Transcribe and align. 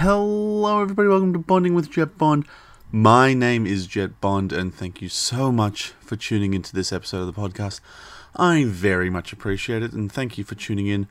Hello, 0.00 0.80
everybody. 0.80 1.08
Welcome 1.08 1.32
to 1.32 1.40
Bonding 1.40 1.74
with 1.74 1.90
Jet 1.90 2.16
Bond. 2.16 2.46
My 2.92 3.34
name 3.34 3.66
is 3.66 3.88
Jet 3.88 4.20
Bond, 4.20 4.52
and 4.52 4.72
thank 4.72 5.02
you 5.02 5.08
so 5.08 5.50
much 5.50 5.88
for 6.00 6.14
tuning 6.14 6.54
into 6.54 6.72
this 6.72 6.92
episode 6.92 7.22
of 7.22 7.34
the 7.34 7.40
podcast. 7.40 7.80
I 8.36 8.62
very 8.62 9.10
much 9.10 9.32
appreciate 9.32 9.82
it, 9.82 9.92
and 9.92 10.10
thank 10.10 10.38
you 10.38 10.44
for 10.44 10.54
tuning 10.54 10.86
in 10.86 11.08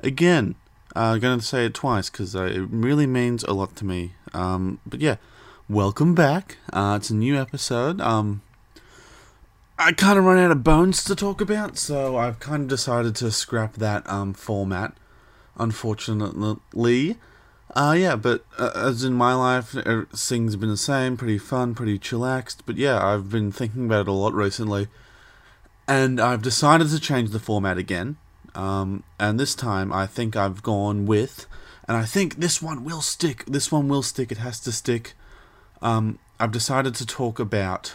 again. 0.00 0.54
Uh, 0.94 1.14
I'm 1.14 1.20
going 1.20 1.38
to 1.38 1.44
say 1.46 1.64
it 1.64 1.72
twice 1.72 2.10
because 2.10 2.36
uh, 2.36 2.42
it 2.42 2.68
really 2.70 3.06
means 3.06 3.42
a 3.44 3.54
lot 3.54 3.74
to 3.76 3.86
me. 3.86 4.12
Um, 4.34 4.80
but 4.84 5.00
yeah, 5.00 5.16
welcome 5.66 6.14
back. 6.14 6.58
Uh, 6.70 6.98
it's 7.00 7.08
a 7.08 7.14
new 7.16 7.40
episode. 7.40 8.02
Um, 8.02 8.42
I 9.78 9.92
kind 9.92 10.18
of 10.18 10.26
run 10.26 10.36
out 10.36 10.50
of 10.50 10.62
bones 10.62 11.02
to 11.04 11.16
talk 11.16 11.40
about, 11.40 11.78
so 11.78 12.18
I've 12.18 12.38
kind 12.38 12.64
of 12.64 12.68
decided 12.68 13.16
to 13.16 13.30
scrap 13.30 13.76
that 13.76 14.06
um, 14.10 14.34
format, 14.34 14.92
unfortunately. 15.56 17.16
Uh, 17.76 17.92
yeah, 17.92 18.16
but 18.16 18.42
uh, 18.56 18.70
as 18.74 19.04
in 19.04 19.12
my 19.12 19.34
life, 19.34 19.76
things 20.16 20.54
have 20.54 20.60
been 20.60 20.70
the 20.70 20.78
same, 20.78 21.14
pretty 21.14 21.36
fun, 21.36 21.74
pretty 21.74 21.98
chillaxed. 21.98 22.62
But 22.64 22.76
yeah, 22.78 23.06
I've 23.06 23.28
been 23.28 23.52
thinking 23.52 23.84
about 23.84 24.06
it 24.06 24.08
a 24.08 24.12
lot 24.12 24.32
recently, 24.32 24.88
and 25.86 26.18
I've 26.18 26.40
decided 26.40 26.88
to 26.88 26.98
change 26.98 27.30
the 27.30 27.38
format 27.38 27.76
again. 27.76 28.16
Um, 28.54 29.04
and 29.20 29.38
this 29.38 29.54
time, 29.54 29.92
I 29.92 30.06
think 30.06 30.34
I've 30.34 30.62
gone 30.62 31.04
with, 31.04 31.46
and 31.86 31.98
I 31.98 32.06
think 32.06 32.36
this 32.36 32.62
one 32.62 32.82
will 32.82 33.02
stick. 33.02 33.44
This 33.44 33.70
one 33.70 33.88
will 33.88 34.02
stick. 34.02 34.32
It 34.32 34.38
has 34.38 34.58
to 34.60 34.72
stick. 34.72 35.12
Um, 35.82 36.18
I've 36.40 36.52
decided 36.52 36.94
to 36.94 37.04
talk 37.04 37.38
about 37.38 37.94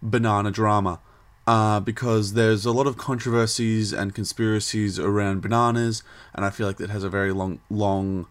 banana 0.00 0.52
drama. 0.52 1.00
Uh, 1.48 1.78
because 1.78 2.32
there's 2.32 2.66
a 2.66 2.72
lot 2.72 2.88
of 2.88 2.96
controversies 2.96 3.92
and 3.92 4.16
conspiracies 4.16 4.98
around 4.98 5.42
bananas, 5.42 6.02
and 6.34 6.44
I 6.44 6.50
feel 6.50 6.66
like 6.66 6.80
it 6.80 6.90
has 6.90 7.04
a 7.04 7.08
very 7.08 7.32
long, 7.32 7.60
long 7.70 8.26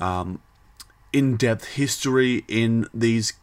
um, 0.00 0.40
in 1.12 1.36
depth 1.36 1.74
history 1.74 2.44
in 2.48 2.88
these 2.92 3.34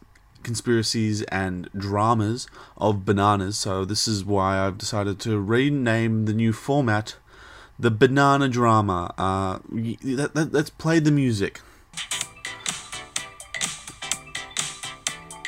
conspiracies 0.42 1.22
and 1.24 1.68
dramas 1.76 2.48
of 2.76 3.04
bananas. 3.04 3.58
So, 3.58 3.84
this 3.84 4.08
is 4.08 4.24
why 4.24 4.58
I've 4.58 4.78
decided 4.78 5.20
to 5.20 5.40
rename 5.40 6.24
the 6.24 6.32
new 6.32 6.52
format 6.52 7.16
the 7.80 7.90
Banana 7.90 8.48
Drama. 8.48 9.14
Uh, 9.16 9.58
let, 10.02 10.36
let, 10.36 10.52
let's 10.52 10.70
play 10.70 10.98
the 10.98 11.10
music. 11.10 11.60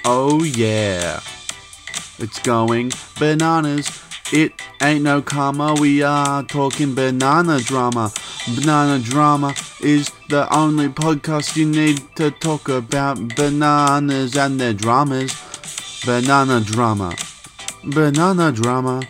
Oh, 0.04 0.42
yeah. 0.42 1.20
It's 2.18 2.38
going 2.40 2.92
bananas. 3.18 4.02
It 4.32 4.52
ain't 4.82 5.04
no 5.04 5.20
karma. 5.20 5.74
We 5.78 6.02
are 6.02 6.42
talking 6.44 6.94
banana 6.94 7.60
drama. 7.60 8.12
Banana 8.54 8.98
drama 8.98 9.54
is 9.82 10.10
the 10.28 10.52
only 10.54 10.88
podcast 10.88 11.56
you 11.56 11.66
need 11.66 12.00
to 12.16 12.30
talk 12.30 12.68
about 12.68 13.36
bananas 13.36 14.36
and 14.36 14.60
their 14.60 14.72
dramas. 14.72 15.34
Banana 16.06 16.60
drama. 16.60 17.14
Banana 17.84 18.52
drama. 18.52 19.02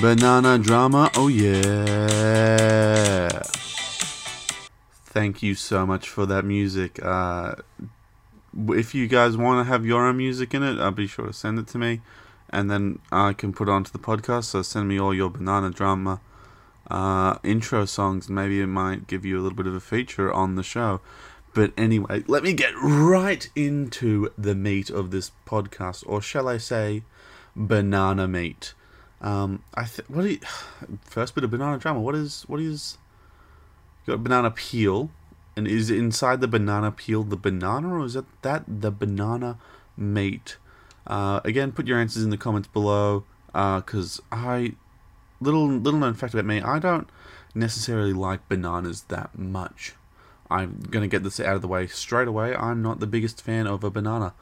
Banana 0.00 0.58
drama. 0.58 1.10
Oh 1.16 1.28
yeah. 1.28 3.28
Thank 5.06 5.42
you 5.42 5.54
so 5.54 5.86
much 5.86 6.08
for 6.08 6.26
that 6.26 6.44
music. 6.44 7.02
Uh, 7.02 7.54
if 8.68 8.94
you 8.94 9.06
guys 9.06 9.36
want 9.36 9.64
to 9.64 9.70
have 9.70 9.86
your 9.86 10.06
own 10.06 10.18
music 10.18 10.52
in 10.52 10.62
it, 10.62 10.78
I'll 10.78 10.90
be 10.90 11.06
sure 11.06 11.28
to 11.28 11.32
send 11.32 11.58
it 11.58 11.66
to 11.68 11.78
me, 11.78 12.02
and 12.50 12.70
then 12.70 12.98
I 13.10 13.32
can 13.32 13.54
put 13.54 13.68
it 13.68 13.72
onto 13.72 13.92
the 13.92 13.98
podcast. 13.98 14.44
So 14.44 14.62
send 14.62 14.88
me 14.88 15.00
all 15.00 15.14
your 15.14 15.30
banana 15.30 15.70
drama 15.70 16.20
uh, 16.90 17.38
intro 17.42 17.84
songs, 17.84 18.28
maybe 18.28 18.60
it 18.60 18.66
might 18.66 19.06
give 19.06 19.24
you 19.24 19.38
a 19.38 19.42
little 19.42 19.56
bit 19.56 19.66
of 19.66 19.74
a 19.74 19.80
feature 19.80 20.32
on 20.32 20.54
the 20.54 20.62
show. 20.62 21.00
But 21.54 21.72
anyway, 21.76 22.22
let 22.26 22.42
me 22.42 22.52
get 22.52 22.74
right 22.76 23.48
into 23.56 24.30
the 24.36 24.54
meat 24.54 24.90
of 24.90 25.10
this 25.10 25.32
podcast, 25.46 26.04
or 26.06 26.20
shall 26.20 26.48
I 26.48 26.58
say, 26.58 27.02
banana 27.54 28.28
meat. 28.28 28.74
Um, 29.22 29.62
I 29.74 29.84
th- 29.84 30.08
what 30.10 30.22
do 30.22 30.28
you, 30.28 30.40
first 31.00 31.34
bit 31.34 31.44
of 31.44 31.50
banana 31.50 31.78
drama. 31.78 32.00
What 32.00 32.14
is 32.14 32.44
what 32.46 32.60
is 32.60 32.98
you 34.06 34.12
got 34.12 34.22
banana 34.22 34.50
peel, 34.50 35.10
and 35.56 35.66
is 35.66 35.90
inside 35.90 36.40
the 36.40 36.48
banana 36.48 36.92
peel 36.92 37.22
the 37.24 37.36
banana, 37.36 37.94
or 37.94 38.04
is 38.04 38.14
that 38.14 38.26
that 38.42 38.64
the 38.68 38.90
banana 38.90 39.58
meat? 39.96 40.58
Uh, 41.06 41.40
again, 41.44 41.72
put 41.72 41.86
your 41.86 41.98
answers 41.98 42.22
in 42.22 42.30
the 42.30 42.36
comments 42.36 42.68
below, 42.68 43.24
because 43.46 44.20
uh, 44.30 44.36
I 44.36 44.74
little 45.40 45.68
little 45.68 46.00
known 46.00 46.14
fact 46.14 46.34
about 46.34 46.46
me, 46.46 46.60
I 46.60 46.78
don't 46.78 47.08
necessarily 47.54 48.12
like 48.12 48.48
bananas 48.48 49.02
that 49.08 49.38
much. 49.38 49.94
I'm 50.50 50.80
gonna 50.90 51.08
get 51.08 51.24
this 51.24 51.40
out 51.40 51.56
of 51.56 51.62
the 51.62 51.68
way 51.68 51.86
straight 51.86 52.28
away. 52.28 52.54
I'm 52.54 52.82
not 52.82 53.00
the 53.00 53.06
biggest 53.06 53.42
fan 53.42 53.66
of 53.66 53.82
a 53.82 53.90
banana. 53.90 54.34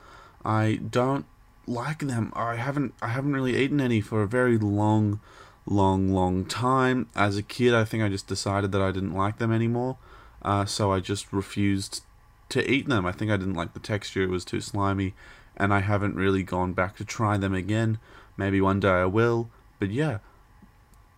I 0.45 0.81
don't 0.91 1.25
like 1.67 2.01
them. 2.01 2.33
I 2.35 2.57
haven't 2.57 2.95
I 3.01 3.09
haven't 3.09 3.33
really 3.33 3.57
eaten 3.57 3.81
any 3.81 4.01
for 4.01 4.23
a 4.23 4.29
very 4.29 4.59
long, 4.59 5.21
long, 5.67 6.13
long 6.13 6.45
time. 6.45 7.09
As 7.15 7.37
a 7.37 7.43
kid, 7.43 7.75
I 7.75 7.85
think 7.85 8.03
I 8.03 8.09
just 8.09 8.27
decided 8.27 8.73
that 8.73 8.83
I 8.83 8.91
didn't 8.91 9.15
like 9.15 9.39
them 9.39 9.53
anymore. 9.53 9.97
Uh, 10.43 10.67
so 10.67 10.93
I 10.93 11.01
just 11.01 11.33
refused 11.33 12.03
to 12.51 12.71
eat 12.71 12.87
them. 12.89 13.07
I 13.07 13.13
think 13.13 13.31
I 13.31 13.39
didn't 13.39 13.55
like 13.55 13.73
the 13.73 13.81
texture; 13.81 14.23
it 14.23 14.31
was 14.31 14.45
too 14.45 14.61
slimy, 14.61 15.15
and 15.57 15.73
I 15.73 15.81
haven't 15.81 16.17
really 16.17 16.43
gone 16.43 16.75
back 16.75 16.97
to 16.97 17.05
try 17.05 17.39
them 17.39 17.55
again. 17.55 17.99
Maybe 18.37 18.61
one 18.61 18.81
day 18.81 18.91
I 18.91 19.07
will. 19.07 19.49
But 19.79 19.91
yeah, 19.91 20.19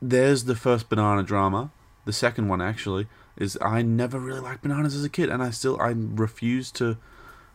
there's 0.01 0.45
the 0.45 0.55
first 0.55 0.89
banana 0.89 1.23
drama. 1.23 1.71
The 2.05 2.13
second 2.13 2.49
one 2.49 2.63
actually 2.63 3.07
is 3.37 3.59
I 3.61 3.83
never 3.83 4.19
really 4.19 4.41
liked 4.41 4.63
bananas 4.63 4.95
as 4.95 5.05
a 5.05 5.11
kid, 5.11 5.29
and 5.29 5.43
I 5.43 5.51
still 5.51 5.81
I 5.81 5.95
refuse 5.97 6.71
to 6.73 6.97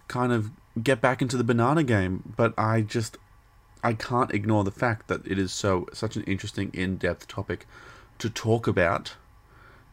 kind 0.08 0.32
of 0.32 0.52
get 0.82 1.02
back 1.02 1.22
into 1.22 1.38
the 1.38 1.44
banana 1.44 1.84
game. 1.84 2.34
But 2.36 2.54
I 2.58 2.82
just 2.82 3.18
I 3.84 3.94
can't 3.94 4.32
ignore 4.32 4.64
the 4.64 4.72
fact 4.72 5.08
that 5.08 5.26
it 5.26 5.40
is 5.40 5.52
so 5.52 5.88
such 5.94 6.16
an 6.16 6.24
interesting 6.24 6.70
in-depth 6.74 7.28
topic 7.28 7.66
to 8.20 8.30
talk 8.30 8.68
about, 8.68 9.16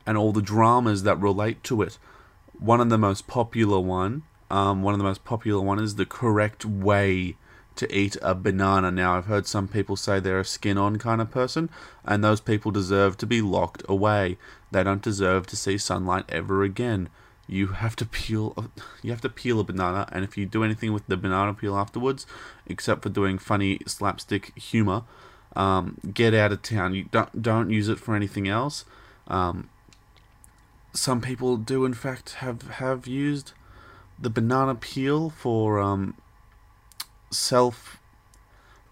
and 0.07 0.19
all 0.19 0.33
the 0.33 0.43
dramas 0.43 1.05
that 1.05 1.21
relate 1.21 1.63
to 1.65 1.83
it. 1.83 1.99
One 2.59 2.81
of 2.81 2.89
the 2.89 2.99
most 2.99 3.27
popular 3.29 3.79
one, 3.79 4.25
um, 4.51 4.83
one 4.83 4.93
of 4.93 4.99
the 4.99 5.05
most 5.05 5.25
popular 5.25 5.63
one 5.63 5.79
is 5.79 5.95
the 5.95 6.07
correct 6.07 6.65
way 6.65 7.37
to 7.79 7.97
eat 7.97 8.17
a 8.23 8.35
banana. 8.35 8.91
Now, 8.91 9.17
I've 9.17 9.27
heard 9.27 9.47
some 9.47 9.69
people 9.69 9.97
say 9.97 10.21
they're 10.21 10.41
a 10.41 10.45
skin 10.45 10.79
on 10.79 10.99
kind 10.99 11.21
of 11.21 11.31
person, 11.31 11.71
and 12.05 12.23
those 12.23 12.41
people 12.41 12.71
deserve 12.71 13.17
to 13.19 13.27
be 13.27 13.41
locked 13.41 13.83
away. 13.89 14.37
They 14.71 14.83
don't 14.83 15.03
deserve 15.03 15.47
to 15.49 15.57
see 15.57 15.79
sunlight 15.79 16.25
ever 16.29 16.63
again. 16.63 17.09
You 17.47 17.69
have 17.69 17.97
to 17.97 18.05
peel. 18.05 18.53
A, 18.57 18.65
you 19.03 19.11
have 19.11 19.23
to 19.23 19.29
peel 19.31 19.59
a 19.59 19.65
banana, 19.65 20.07
and 20.13 20.23
if 20.23 20.37
you 20.37 20.45
do 20.45 20.63
anything 20.63 20.93
with 20.93 21.07
the 21.07 21.17
banana 21.17 21.55
peel 21.55 21.77
afterwards, 21.77 22.27
except 22.67 23.03
for 23.03 23.09
doing 23.09 23.39
funny 23.39 23.81
slapstick 23.87 24.57
humor, 24.59 25.05
um, 25.57 25.97
get 26.13 26.35
out 26.35 26.53
of 26.53 26.61
town. 26.61 26.95
You 26.95 27.05
don't 27.05 27.41
don't 27.41 27.71
use 27.71 27.89
it 27.89 27.99
for 27.99 28.15
anything 28.15 28.49
else. 28.49 28.85
Um, 29.29 29.71
some 30.93 31.21
people 31.21 31.57
do, 31.57 31.85
in 31.87 31.95
fact, 31.95 32.35
have 32.35 32.63
have 32.63 33.07
used 33.07 33.53
the 34.19 34.31
banana 34.31 34.75
peel 34.75 35.31
for 35.31 35.79
um, 35.79 36.15
self 37.31 37.99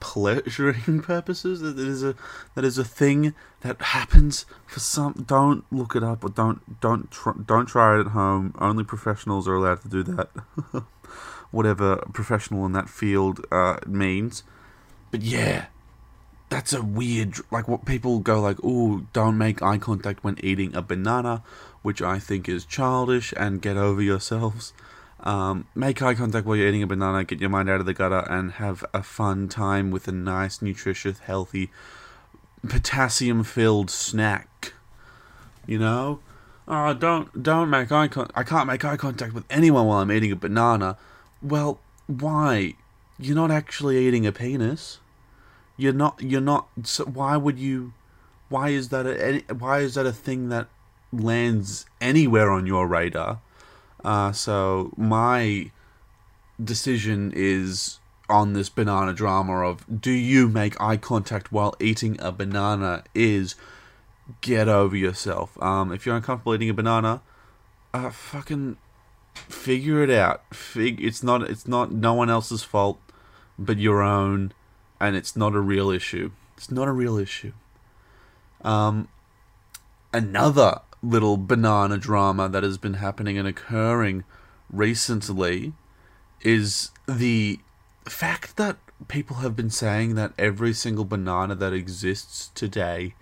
pleasuring 0.00 1.00
purposes. 1.02 1.60
That 1.60 1.78
is 1.78 2.02
a 2.02 2.14
that 2.54 2.64
is 2.64 2.78
a 2.78 2.84
thing 2.84 3.34
that 3.60 3.80
happens 3.80 4.46
for 4.66 4.80
some. 4.80 5.24
Don't 5.26 5.64
look 5.72 5.96
it 5.96 6.02
up 6.02 6.24
or 6.24 6.28
don't 6.28 6.80
don't 6.80 7.10
tr- 7.10 7.40
don't 7.44 7.66
try 7.66 7.96
it 7.96 8.00
at 8.00 8.06
home. 8.08 8.54
Only 8.58 8.84
professionals 8.84 9.48
are 9.48 9.54
allowed 9.54 9.82
to 9.82 9.88
do 9.88 10.02
that. 10.04 10.30
Whatever 11.50 11.96
professional 12.12 12.66
in 12.66 12.72
that 12.72 12.88
field 12.88 13.44
uh, 13.50 13.78
means. 13.86 14.42
But 15.10 15.22
yeah, 15.22 15.66
that's 16.50 16.72
a 16.72 16.82
weird 16.82 17.36
like 17.50 17.68
what 17.68 17.84
people 17.84 18.20
go 18.20 18.40
like. 18.40 18.58
Oh, 18.62 19.06
don't 19.12 19.38
make 19.38 19.62
eye 19.62 19.78
contact 19.78 20.24
when 20.24 20.38
eating 20.42 20.74
a 20.74 20.82
banana, 20.82 21.42
which 21.82 22.02
I 22.02 22.18
think 22.18 22.48
is 22.48 22.64
childish. 22.64 23.32
And 23.36 23.62
get 23.62 23.76
over 23.76 24.02
yourselves. 24.02 24.72
Um, 25.26 25.66
make 25.74 26.00
eye 26.02 26.14
contact 26.14 26.46
while 26.46 26.54
you're 26.54 26.68
eating 26.68 26.84
a 26.84 26.86
banana, 26.86 27.24
get 27.24 27.40
your 27.40 27.50
mind 27.50 27.68
out 27.68 27.80
of 27.80 27.86
the 27.86 27.92
gutter, 27.92 28.24
and 28.30 28.52
have 28.52 28.84
a 28.94 29.02
fun 29.02 29.48
time 29.48 29.90
with 29.90 30.06
a 30.06 30.12
nice, 30.12 30.62
nutritious, 30.62 31.18
healthy, 31.18 31.68
potassium 32.68 33.42
filled 33.42 33.90
snack. 33.90 34.72
You 35.66 35.80
know? 35.80 36.20
Oh, 36.68 36.94
don't 36.94 37.42
don't 37.42 37.70
make 37.70 37.90
eye 37.90 38.06
con- 38.06 38.30
I 38.36 38.44
can't 38.44 38.68
make 38.68 38.84
eye 38.84 38.96
contact 38.96 39.32
with 39.32 39.44
anyone 39.50 39.86
while 39.86 39.98
I'm 39.98 40.12
eating 40.12 40.30
a 40.30 40.36
banana. 40.36 40.96
Well, 41.42 41.80
why? 42.06 42.74
You're 43.18 43.34
not 43.34 43.50
actually 43.50 43.98
eating 44.06 44.26
a 44.26 44.32
penis. 44.32 45.00
You're 45.76 45.92
not. 45.92 46.22
You're 46.22 46.40
not. 46.40 46.68
So 46.84 47.04
why 47.04 47.36
would 47.36 47.58
you? 47.58 47.94
Why 48.48 48.68
is 48.68 48.90
that 48.90 49.06
a? 49.06 49.42
Why 49.52 49.80
is 49.80 49.94
that 49.94 50.06
a 50.06 50.12
thing 50.12 50.50
that 50.50 50.68
lands 51.12 51.86
anywhere 52.00 52.50
on 52.50 52.66
your 52.66 52.86
radar? 52.86 53.40
Uh, 54.04 54.32
so 54.32 54.92
my 54.96 55.70
decision 56.62 57.32
is 57.34 57.98
on 58.28 58.54
this 58.54 58.68
banana 58.68 59.12
drama 59.12 59.60
of 59.60 59.84
do 60.00 60.10
you 60.10 60.48
make 60.48 60.80
eye 60.80 60.96
contact 60.96 61.52
while 61.52 61.74
eating 61.78 62.16
a 62.20 62.32
banana 62.32 63.04
is 63.14 63.54
get 64.40 64.68
over 64.68 64.96
yourself. 64.96 65.60
Um, 65.62 65.92
if 65.92 66.04
you're 66.04 66.16
uncomfortable 66.16 66.54
eating 66.54 66.70
a 66.70 66.74
banana, 66.74 67.22
uh, 67.94 68.10
fucking 68.10 68.76
figure 69.34 70.02
it 70.02 70.10
out. 70.10 70.42
Fig- 70.54 71.02
it's 71.02 71.22
not 71.22 71.42
it's 71.42 71.68
not 71.68 71.92
no 71.92 72.14
one 72.14 72.30
else's 72.30 72.62
fault 72.62 72.98
but 73.58 73.78
your 73.78 74.02
own 74.02 74.52
and 75.00 75.14
it's 75.14 75.36
not 75.36 75.54
a 75.54 75.60
real 75.60 75.90
issue. 75.90 76.30
It's 76.56 76.70
not 76.70 76.88
a 76.88 76.92
real 76.92 77.18
issue. 77.18 77.52
Um 78.62 79.08
another 80.12 80.80
little 81.06 81.36
banana 81.36 81.98
drama 81.98 82.48
that 82.48 82.62
has 82.62 82.78
been 82.78 82.94
happening 82.94 83.38
and 83.38 83.46
occurring 83.46 84.24
recently 84.70 85.72
is 86.42 86.90
the 87.08 87.60
fact 88.04 88.56
that 88.56 88.76
people 89.08 89.36
have 89.36 89.54
been 89.54 89.70
saying 89.70 90.14
that 90.14 90.32
every 90.38 90.72
single 90.72 91.04
banana 91.04 91.54
that 91.54 91.72
exists 91.72 92.50
today 92.54 93.14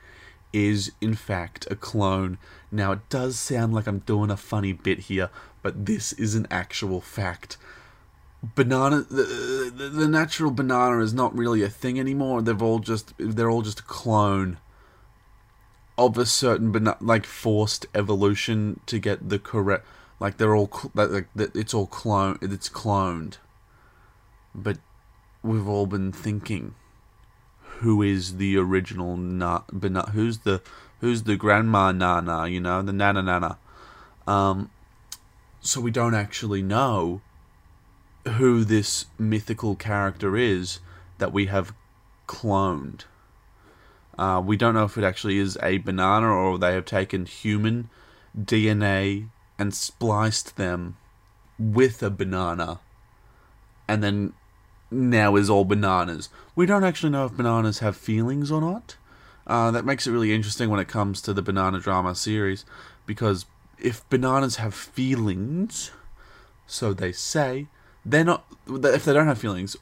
is 0.53 0.93
in 1.01 1.15
fact 1.15 1.67
a 1.71 1.77
clone. 1.77 2.39
Now 2.71 2.93
it 2.93 3.09
does 3.09 3.39
sound 3.39 3.75
like 3.75 3.87
I'm 3.87 4.01
doing 4.01 4.31
a 4.31 4.37
funny 4.37 4.73
bit 4.73 5.01
here, 5.01 5.31
but 5.63 5.87
this 5.87 6.13
is 6.13 6.35
an 6.35 6.47
actual 6.51 7.01
fact. 7.01 7.57
Banana, 8.55 9.01
the, 9.11 9.73
the, 9.75 9.89
the 9.89 10.09
natural 10.09 10.51
banana 10.51 11.01
is 11.01 11.15
not 11.15 11.37
really 11.37 11.63
a 11.63 11.69
thing 11.69 11.99
anymore. 11.99 12.43
They've 12.43 12.63
all 12.63 12.79
just 12.79 13.15
they're 13.19 13.51
all 13.51 13.63
just 13.63 13.81
a 13.81 13.85
clone 13.85 14.59
of 15.97 16.19
a 16.19 16.27
certain 16.27 16.73
but 16.73 16.83
not 16.83 17.05
like 17.05 17.25
forced 17.25 17.87
evolution 17.95 18.81
to 18.87 18.99
get 18.99 19.29
the 19.29 19.39
correct. 19.39 19.87
Like 20.21 20.39
they're 20.39 20.55
all 20.55 20.71
like 20.95 21.29
it's 21.37 21.75
all 21.75 21.87
clone. 21.87 22.39
It's 22.41 22.69
cloned, 22.69 23.39
but 24.55 24.79
we've 25.43 25.69
all 25.69 25.87
been 25.87 26.13
thinking 26.13 26.75
who 27.79 28.03
is 28.03 28.37
the 28.37 28.57
original 28.57 29.17
na- 29.17 29.63
not 29.73 30.11
who's 30.11 30.39
the 30.39 30.63
who's 31.01 31.25
the 31.25 31.37
grandma 31.37 31.93
nana 31.93 32.47
you 32.47 32.61
know 32.61 32.81
the 32.83 32.93
nana 32.93 33.23
nana 33.23 33.59
um 34.27 34.71
so 35.61 35.81
we 35.81 35.91
don't 35.91 36.15
actually 36.15 36.63
know 36.63 37.21
who 38.37 38.65
this 38.65 39.07
mythical 39.19 39.75
character 39.75 40.37
is 40.37 40.81
that 41.19 41.33
we 41.33 41.47
have 41.47 41.75
cloned 42.27 43.03
uh, 44.19 44.43
we 44.45 44.57
don't 44.57 44.75
know 44.75 44.85
if 44.85 44.97
it 44.97 45.05
actually 45.05 45.39
is 45.39 45.59
a 45.63 45.79
banana 45.79 46.27
or 46.27 46.59
they 46.59 46.75
have 46.75 46.85
taken 46.85 47.27
human 47.27 47.89
DNA 48.39 49.29
and 49.59 49.75
spliced 49.75 50.57
them 50.57 50.97
with 51.59 52.03
a 52.03 52.11
banana 52.11 52.81
and 53.89 54.03
then 54.03 54.33
now 54.91 55.37
is 55.37 55.51
all 55.51 55.65
bananas. 55.65 56.29
We 56.55 56.67
don't 56.67 56.85
actually 56.85 57.11
know 57.11 57.27
if 57.27 57.37
bananas 57.37 57.81
have 57.81 57.97
feelings 57.97 58.51
or 58.51 58.61
not. 58.61 58.97
Uh, 59.47 59.71
that 59.71 59.85
makes 59.85 60.07
it 60.07 60.13
really 60.13 60.33
interesting 60.33 60.71
when 60.71 60.81
it 60.81 60.89
comes 60.89 61.21
to 61.23 61.35
the 61.35 61.43
banana 61.43 61.79
drama 61.79 62.15
series, 62.15 62.65
because 63.05 63.45
if 63.79 64.09
bananas 64.09 64.57
have 64.57 64.75
feelings, 64.75 65.91
so 66.67 66.95
they 66.95 67.13
say, 67.13 67.67
they're 68.07 68.25
not. 68.25 68.47
If 68.67 69.05
they 69.05 69.13
don't 69.13 69.27
have 69.27 69.39
feelings, 69.39 69.77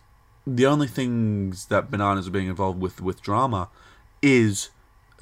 the 0.45 0.67
only 0.67 0.89
things 0.89 1.67
that 1.67 1.93
bananas 1.93 2.27
are 2.27 2.33
being 2.33 2.49
involved 2.49 2.81
with 2.81 3.01
with 3.01 3.23
drama 3.23 3.69
is 4.23 4.71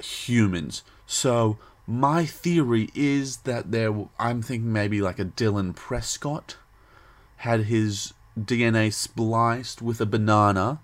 humans. 0.01 0.83
So 1.05 1.57
my 1.87 2.25
theory 2.25 2.89
is 2.95 3.37
that 3.37 3.71
there. 3.71 3.93
I'm 4.19 4.41
thinking 4.41 4.71
maybe 4.71 5.01
like 5.01 5.19
a 5.19 5.25
Dylan 5.25 5.75
Prescott 5.75 6.55
had 7.37 7.65
his 7.65 8.13
DNA 8.39 8.93
spliced 8.93 9.81
with 9.81 9.99
a 9.99 10.05
banana, 10.05 10.79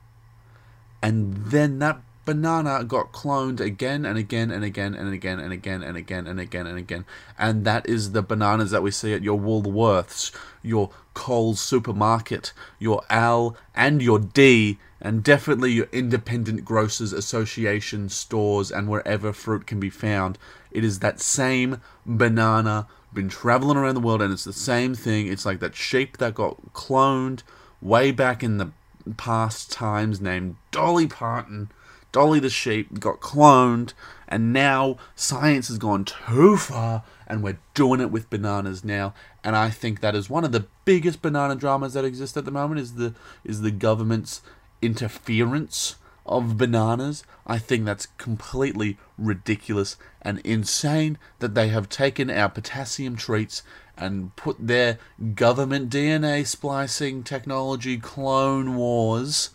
and 1.02 1.38
then 1.46 1.80
that 1.80 2.02
banana 2.28 2.84
got 2.84 3.14
cloned 3.14 3.62
again 3.62 4.06
and 4.06 4.18
again 4.18 4.52
and 4.52 4.62
again 4.62 4.94
and 4.94 5.14
again 5.14 5.40
and 5.40 5.54
again 5.54 5.82
and 5.82 5.96
again 5.96 6.28
and 6.28 6.42
again 6.42 6.68
and 6.68 6.78
again. 6.78 7.06
And 7.40 7.64
that 7.64 7.88
is 7.88 8.12
the 8.12 8.22
bananas 8.22 8.70
that 8.72 8.84
we 8.84 8.92
see 8.92 9.14
at 9.14 9.24
your 9.24 9.40
Woolworths, 9.40 10.36
your 10.62 10.90
Coles 11.14 11.62
supermarket, 11.62 12.52
your 12.80 13.02
Al 13.10 13.56
and 13.74 14.02
your 14.02 14.20
D, 14.20 14.78
and 15.00 15.24
definitely 15.24 15.72
your 15.72 15.88
independent 15.94 16.66
grocers 16.66 17.14
association 17.14 18.10
stores 18.10 18.72
and 18.72 18.90
wherever 18.90 19.32
fruit 19.32 19.66
can 19.66 19.80
be 19.80 19.90
found. 19.90 20.38
It 20.70 20.84
is 20.84 21.00
that 21.00 21.22
same 21.22 21.80
banana 22.06 22.88
been 23.14 23.30
traveling 23.30 23.78
around 23.78 23.96
the 23.96 24.02
world 24.02 24.22
and 24.22 24.34
it's 24.34 24.44
the 24.44 24.52
same 24.52 24.94
thing. 24.96 25.28
It's 25.28 25.46
like 25.46 25.62
that 25.62 25.78
sheep 25.78 26.18
that 26.18 26.36
got 26.36 26.74
cloned 26.74 27.44
way 27.82 28.12
back 28.12 28.44
in 28.44 28.58
the 28.58 28.72
past 29.16 29.72
times 29.72 30.20
named 30.20 30.58
Dolly 30.72 31.08
Parton. 31.08 31.72
Dolly 32.12 32.40
the 32.40 32.50
sheep 32.50 33.00
got 33.00 33.20
cloned 33.20 33.94
and 34.28 34.52
now 34.54 34.98
science 35.16 35.68
has 35.68 35.78
gone 35.78 36.06
too 36.06 36.58
far 36.58 37.04
and 37.28 37.44
we're 37.44 37.60
doing 37.74 38.02
it 38.02 38.12
with 38.12 38.30
bananas 38.30 38.84
now 38.84 39.14
and 39.44 39.56
I 39.56 39.70
think 39.70 40.02
that 40.02 40.16
is 40.16 40.30
one 40.30 40.44
of 40.44 40.52
the 40.52 40.66
biggest 40.86 41.22
banana 41.22 41.56
dramas 41.56 41.94
that 41.94 42.06
exist 42.06 42.38
at 42.38 42.46
the 42.46 42.52
moment 42.52 42.80
is 42.82 42.96
the 42.96 43.14
is 43.44 43.62
the 43.62 43.72
government's 43.72 44.42
interference 44.82 45.96
of 46.26 46.58
bananas. 46.58 47.24
I 47.46 47.58
think 47.58 47.86
that's 47.86 48.08
completely 48.18 48.98
ridiculous 49.18 49.96
and 50.22 50.40
insane 50.40 51.18
that 51.40 51.56
they 51.56 51.70
have 51.70 51.90
taken 51.90 52.30
our 52.30 52.50
potassium 52.50 53.16
treats 53.16 53.64
and 53.98 54.36
put 54.36 54.68
their 54.68 55.00
government 55.34 55.90
DNA 55.90 56.46
splicing 56.46 57.24
technology 57.24 57.98
clone 57.98 58.76
wars 58.76 59.52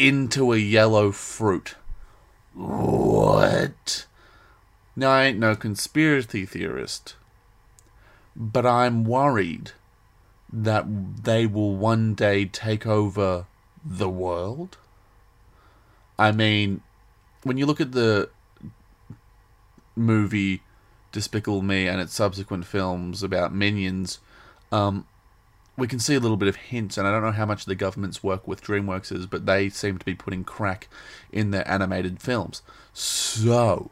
into 0.00 0.52
a 0.52 0.56
yellow 0.56 1.12
fruit. 1.12 1.74
What? 2.54 4.06
Now, 4.96 5.10
I 5.10 5.24
ain't 5.24 5.38
no 5.38 5.54
conspiracy 5.54 6.44
theorist, 6.46 7.14
but 8.34 8.66
I'm 8.66 9.04
worried 9.04 9.72
that 10.52 11.24
they 11.24 11.46
will 11.46 11.76
one 11.76 12.14
day 12.14 12.44
take 12.44 12.86
over 12.86 13.46
the 13.84 14.08
world 14.08 14.76
I 16.20 16.32
mean, 16.32 16.82
when 17.44 17.56
you 17.56 17.64
look 17.64 17.80
at 17.80 17.92
the 17.92 18.28
movie 19.96 20.60
Despicable 21.12 21.62
Me 21.62 21.88
and 21.88 21.98
its 21.98 22.12
subsequent 22.12 22.66
films 22.66 23.22
about 23.22 23.54
minions, 23.54 24.18
um, 24.70 25.06
we 25.80 25.88
can 25.88 25.98
see 25.98 26.14
a 26.14 26.20
little 26.20 26.36
bit 26.36 26.48
of 26.48 26.56
hints, 26.56 26.96
and 26.96 27.08
I 27.08 27.10
don't 27.10 27.22
know 27.22 27.32
how 27.32 27.46
much 27.46 27.64
the 27.64 27.74
government's 27.74 28.22
work 28.22 28.46
with 28.46 28.62
DreamWorks 28.62 29.10
is, 29.10 29.26
but 29.26 29.46
they 29.46 29.68
seem 29.68 29.98
to 29.98 30.04
be 30.04 30.14
putting 30.14 30.44
crack 30.44 30.88
in 31.32 31.50
their 31.50 31.68
animated 31.68 32.20
films. 32.20 32.62
So, 32.92 33.90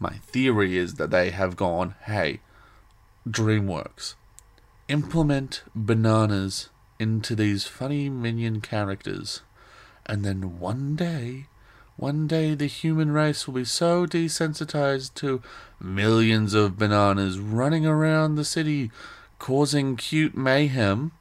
my 0.00 0.14
theory 0.14 0.76
is 0.76 0.94
that 0.94 1.10
they 1.10 1.30
have 1.30 1.56
gone, 1.56 1.94
hey, 2.06 2.40
DreamWorks, 3.28 4.14
implement 4.88 5.62
bananas 5.74 6.70
into 6.98 7.36
these 7.36 7.66
funny 7.66 8.08
minion 8.08 8.60
characters 8.60 9.42
and 10.06 10.24
then 10.24 10.60
one 10.60 10.94
day, 10.94 11.46
one 11.96 12.26
day 12.26 12.54
the 12.54 12.66
human 12.66 13.10
race 13.10 13.46
will 13.46 13.54
be 13.54 13.64
so 13.64 14.06
desensitized 14.06 15.14
to 15.14 15.42
millions 15.80 16.54
of 16.54 16.78
bananas 16.78 17.38
running 17.38 17.84
around 17.84 18.36
the 18.36 18.44
city 18.44 18.90
causing 19.38 19.96
cute 19.96 20.36
mayhem 20.36 21.12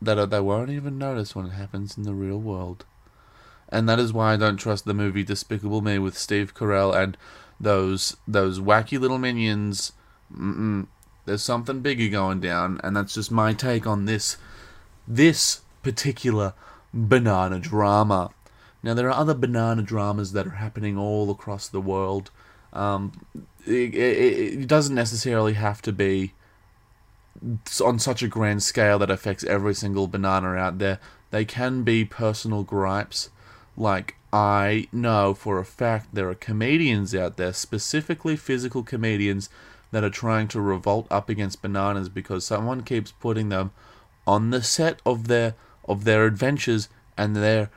that 0.00 0.30
they 0.30 0.40
won't 0.40 0.70
even 0.70 0.98
notice 0.98 1.34
when 1.34 1.46
it 1.46 1.52
happens 1.52 1.96
in 1.96 2.04
the 2.04 2.14
real 2.14 2.38
world. 2.38 2.84
And 3.68 3.88
that 3.88 3.98
is 3.98 4.12
why 4.12 4.32
I 4.32 4.36
don't 4.36 4.56
trust 4.56 4.84
the 4.84 4.94
movie 4.94 5.24
Despicable 5.24 5.82
Me 5.82 5.98
with 5.98 6.16
Steve 6.16 6.54
Carell 6.54 6.94
and 6.94 7.16
those 7.60 8.16
those 8.26 8.60
wacky 8.60 8.98
little 8.98 9.18
minions. 9.18 9.92
Mm-mm. 10.32 10.86
There's 11.26 11.42
something 11.42 11.80
bigger 11.80 12.08
going 12.08 12.40
down, 12.40 12.80
and 12.82 12.96
that's 12.96 13.14
just 13.14 13.30
my 13.30 13.52
take 13.52 13.86
on 13.86 14.06
this 14.06 14.38
this 15.06 15.60
particular 15.82 16.54
banana 16.94 17.58
drama. 17.58 18.30
Now, 18.82 18.94
there 18.94 19.08
are 19.08 19.20
other 19.20 19.34
banana 19.34 19.82
dramas 19.82 20.32
that 20.32 20.46
are 20.46 20.50
happening 20.50 20.96
all 20.96 21.30
across 21.30 21.68
the 21.68 21.80
world. 21.80 22.30
Um, 22.72 23.26
it, 23.66 23.94
it, 23.94 24.60
it 24.60 24.68
doesn't 24.68 24.94
necessarily 24.94 25.54
have 25.54 25.82
to 25.82 25.92
be 25.92 26.32
on 27.84 27.98
such 27.98 28.22
a 28.22 28.28
grand 28.28 28.62
scale 28.62 28.98
that 28.98 29.10
affects 29.10 29.44
every 29.44 29.74
single 29.74 30.06
banana 30.06 30.54
out 30.54 30.78
there. 30.78 30.98
They 31.30 31.44
can 31.44 31.82
be 31.82 32.04
personal 32.04 32.62
gripes. 32.62 33.30
Like, 33.76 34.16
I 34.32 34.88
know 34.92 35.34
for 35.34 35.58
a 35.58 35.64
fact 35.64 36.14
there 36.14 36.28
are 36.28 36.34
comedians 36.34 37.14
out 37.14 37.36
there, 37.36 37.52
specifically 37.52 38.36
physical 38.36 38.82
comedians, 38.82 39.48
that 39.90 40.04
are 40.04 40.10
trying 40.10 40.48
to 40.48 40.60
revolt 40.60 41.06
up 41.10 41.28
against 41.28 41.62
bananas 41.62 42.08
because 42.08 42.44
someone 42.44 42.82
keeps 42.82 43.12
putting 43.12 43.48
them 43.48 43.70
on 44.26 44.50
the 44.50 44.62
set 44.62 45.00
of 45.06 45.28
their 45.28 45.54
of 45.86 46.04
their 46.04 46.26
adventures 46.26 46.88
and 47.16 47.34
their 47.34 47.70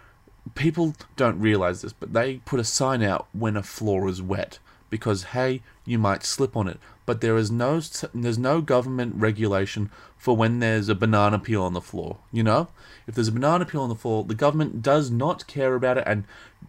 people 0.55 0.93
don't 1.15 1.39
realize 1.39 1.81
this, 1.81 1.93
but 1.93 2.13
they 2.13 2.37
put 2.45 2.59
a 2.59 2.63
sign 2.65 3.01
out 3.01 3.27
when 3.31 3.55
a 3.55 3.63
floor 3.63 4.09
is 4.09 4.21
wet 4.21 4.59
because 4.89 5.23
hey, 5.23 5.61
you 5.85 5.97
might 5.97 6.23
slip 6.23 6.57
on 6.57 6.67
it. 6.67 6.79
But 7.11 7.19
there 7.19 7.35
is 7.35 7.51
no 7.51 7.81
there's 8.13 8.37
no 8.37 8.61
government 8.61 9.15
regulation 9.17 9.91
for 10.15 10.37
when 10.37 10.59
there's 10.59 10.87
a 10.87 10.95
banana 10.95 11.39
peel 11.39 11.61
on 11.61 11.73
the 11.73 11.81
floor. 11.81 12.19
You 12.31 12.41
know, 12.41 12.69
if 13.05 13.15
there's 13.15 13.27
a 13.27 13.33
banana 13.33 13.65
peel 13.65 13.81
on 13.81 13.89
the 13.89 13.95
floor, 13.95 14.23
the 14.23 14.33
government 14.33 14.81
does 14.81 15.11
not 15.11 15.45
care 15.45 15.75
about 15.75 15.97
it 15.97 16.05
and 16.07 16.23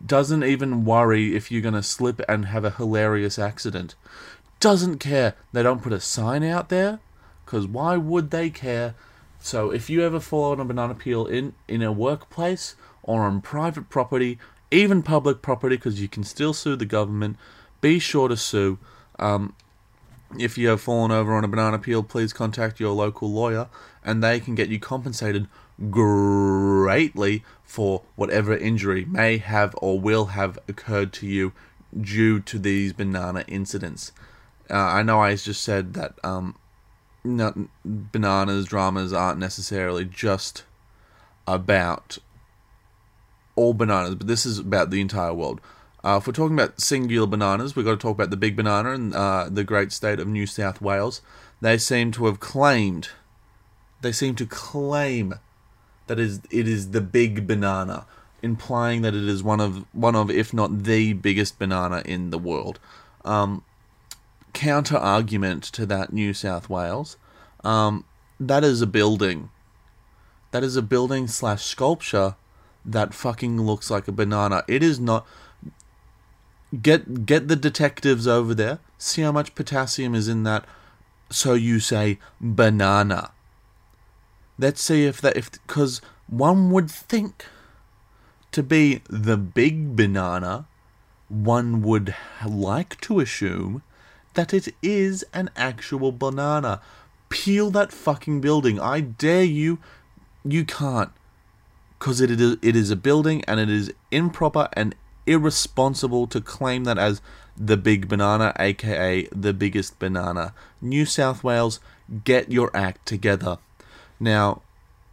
doesn't 0.04 0.42
even 0.42 0.84
worry 0.84 1.36
if 1.36 1.52
you're 1.52 1.62
gonna 1.62 1.80
slip 1.80 2.20
and 2.28 2.46
have 2.46 2.64
a 2.64 2.72
hilarious 2.72 3.38
accident. 3.38 3.94
Doesn't 4.58 4.98
care. 4.98 5.36
They 5.52 5.62
don't 5.62 5.80
put 5.80 5.92
a 5.92 6.00
sign 6.00 6.42
out 6.42 6.70
there 6.70 6.98
Because 7.44 7.68
why 7.68 7.96
would 7.96 8.32
they 8.32 8.50
care? 8.50 8.96
So 9.38 9.70
if 9.70 9.88
you 9.88 10.02
ever 10.02 10.18
fall 10.18 10.50
on 10.50 10.58
a 10.58 10.64
banana 10.64 10.96
peel 10.96 11.24
in, 11.24 11.54
in 11.68 11.82
a 11.82 11.92
workplace 11.92 12.74
or 13.04 13.22
on 13.22 13.42
private 13.42 13.88
property, 13.88 14.40
even 14.72 15.04
public 15.04 15.40
property, 15.40 15.76
because 15.76 16.02
you 16.02 16.08
can 16.08 16.24
still 16.24 16.52
sue 16.52 16.74
the 16.74 16.84
government, 16.84 17.36
be 17.80 18.00
sure 18.00 18.26
to 18.26 18.36
sue. 18.36 18.80
Um, 19.20 19.54
if 20.38 20.58
you 20.58 20.68
have 20.68 20.80
fallen 20.80 21.10
over 21.10 21.34
on 21.34 21.44
a 21.44 21.48
banana 21.48 21.78
peel, 21.78 22.02
please 22.02 22.32
contact 22.32 22.80
your 22.80 22.92
local 22.92 23.30
lawyer 23.30 23.68
and 24.04 24.22
they 24.22 24.40
can 24.40 24.54
get 24.54 24.68
you 24.68 24.78
compensated 24.78 25.46
greatly 25.90 27.44
for 27.62 28.02
whatever 28.16 28.56
injury 28.56 29.04
may 29.04 29.38
have 29.38 29.74
or 29.78 29.98
will 29.98 30.26
have 30.26 30.58
occurred 30.68 31.12
to 31.12 31.26
you 31.26 31.52
due 31.98 32.40
to 32.40 32.58
these 32.58 32.92
banana 32.92 33.44
incidents. 33.48 34.12
Uh, 34.70 34.76
I 34.76 35.02
know 35.02 35.20
I 35.20 35.34
just 35.34 35.62
said 35.62 35.94
that 35.94 36.14
um, 36.24 36.56
not, 37.24 37.56
bananas 37.84 38.66
dramas 38.66 39.12
aren't 39.12 39.38
necessarily 39.38 40.04
just 40.04 40.64
about 41.46 42.18
all 43.54 43.74
bananas, 43.74 44.14
but 44.14 44.26
this 44.26 44.46
is 44.46 44.58
about 44.58 44.90
the 44.90 45.00
entire 45.00 45.34
world. 45.34 45.60
Uh, 46.04 46.16
if 46.16 46.26
we're 46.26 46.32
talking 46.32 46.58
about 46.58 46.80
singular 46.80 47.26
bananas, 47.26 47.76
we've 47.76 47.84
got 47.84 47.92
to 47.92 47.96
talk 47.96 48.16
about 48.16 48.30
the 48.30 48.36
big 48.36 48.56
banana 48.56 48.90
in 48.90 49.14
uh, 49.14 49.48
the 49.50 49.62
great 49.62 49.92
state 49.92 50.18
of 50.18 50.26
New 50.26 50.46
South 50.46 50.80
Wales. 50.80 51.22
They 51.60 51.78
seem 51.78 52.10
to 52.12 52.26
have 52.26 52.40
claimed, 52.40 53.10
they 54.00 54.10
seem 54.10 54.34
to 54.36 54.46
claim 54.46 55.34
that 56.08 56.18
is 56.18 56.40
it 56.50 56.66
is 56.66 56.90
the 56.90 57.00
big 57.00 57.46
banana, 57.46 58.06
implying 58.42 59.02
that 59.02 59.14
it 59.14 59.28
is 59.28 59.44
one 59.44 59.60
of 59.60 59.84
one 59.92 60.16
of, 60.16 60.28
if 60.28 60.52
not 60.52 60.82
the 60.82 61.12
biggest 61.12 61.60
banana 61.60 62.02
in 62.04 62.30
the 62.30 62.38
world. 62.38 62.80
Um, 63.24 63.62
counter 64.52 64.96
argument 64.96 65.62
to 65.64 65.86
that, 65.86 66.12
New 66.12 66.34
South 66.34 66.68
Wales, 66.68 67.16
um, 67.62 68.04
that 68.40 68.64
is 68.64 68.82
a 68.82 68.88
building. 68.88 69.50
That 70.50 70.64
is 70.64 70.74
a 70.76 70.82
building 70.82 71.28
slash 71.28 71.62
sculpture 71.62 72.34
that 72.84 73.14
fucking 73.14 73.62
looks 73.62 73.88
like 73.88 74.08
a 74.08 74.12
banana. 74.12 74.64
It 74.66 74.82
is 74.82 74.98
not 74.98 75.24
get 76.80 77.26
get 77.26 77.48
the 77.48 77.56
detectives 77.56 78.26
over 78.26 78.54
there. 78.54 78.78
See 78.98 79.22
how 79.22 79.32
much 79.32 79.54
potassium 79.54 80.14
is 80.14 80.28
in 80.28 80.44
that. 80.44 80.64
So 81.30 81.54
you 81.54 81.80
say 81.80 82.18
banana. 82.40 83.32
Let's 84.58 84.82
see 84.82 85.04
if 85.06 85.20
that 85.20 85.36
if 85.36 85.50
because 85.50 86.00
one 86.28 86.70
would 86.70 86.90
think 86.90 87.46
to 88.52 88.62
be 88.62 89.02
the 89.08 89.36
big 89.36 89.96
banana, 89.96 90.66
one 91.28 91.82
would 91.82 92.14
like 92.46 93.00
to 93.02 93.20
assume 93.20 93.82
that 94.34 94.54
it 94.54 94.74
is 94.82 95.24
an 95.32 95.50
actual 95.56 96.12
banana. 96.12 96.80
Peel 97.28 97.70
that 97.70 97.92
fucking 97.92 98.40
building. 98.40 98.78
I 98.78 99.00
dare 99.00 99.44
you. 99.44 99.78
You 100.44 100.64
can't. 100.64 101.10
Because 101.98 102.20
it 102.20 102.30
is, 102.30 102.56
it 102.60 102.76
is 102.76 102.90
a 102.90 102.96
building 102.96 103.44
and 103.44 103.60
it 103.60 103.70
is 103.70 103.92
improper 104.10 104.68
and 104.74 104.94
irresponsible 105.26 106.26
to 106.28 106.40
claim 106.40 106.84
that 106.84 106.98
as 106.98 107.20
the 107.56 107.76
big 107.76 108.08
banana, 108.08 108.52
aka 108.58 109.26
the 109.32 109.52
biggest 109.52 109.98
banana. 109.98 110.54
New 110.80 111.04
South 111.04 111.44
Wales, 111.44 111.80
get 112.24 112.50
your 112.50 112.74
act 112.74 113.06
together. 113.06 113.58
Now, 114.18 114.62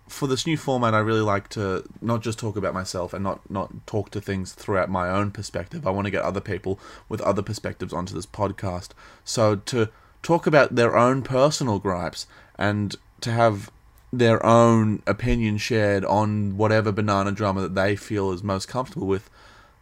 for 0.08 0.28
this 0.28 0.48
new 0.48 0.58
format, 0.58 0.94
I 0.94 1.00
really 1.00 1.22
like 1.22 1.50
to 1.50 1.84
not 2.02 2.22
just 2.22 2.40
talk 2.40 2.56
about 2.56 2.74
myself 2.74 3.14
and 3.14 3.24
not, 3.24 3.48
not 3.50 3.86
talk 3.86 4.10
to 4.12 4.22
things 4.22 4.54
throughout 4.54 4.90
my 4.90 5.10
own 5.10 5.32
perspective. 5.32 5.86
I 5.86 5.92
want 5.92 6.06
to 6.06 6.12
get 6.12 6.24
other 6.24 6.42
people 6.42 6.80
with 7.08 7.22
other 7.22 7.42
perspectives 7.42 7.94
onto 7.94 8.16
this 8.16 8.26
podcast. 8.26 8.90
So, 9.24 9.56
to 9.56 9.90
talk 10.24 10.48
about 10.48 10.76
their 10.76 10.98
own 10.98 11.22
personal 11.22 11.80
gripes 11.80 12.26
and 12.58 12.96
to 13.22 13.32
have 13.32 13.70
their 14.12 14.44
own 14.44 15.04
opinion 15.06 15.58
shared 15.58 16.04
on 16.06 16.58
whatever 16.58 16.92
banana 16.92 17.32
drama 17.32 17.62
that 17.62 17.76
they 17.76 17.96
feel 17.96 18.32
is 18.32 18.44
most 18.44 18.68
comfortable 18.68 19.08
with, 19.08 19.30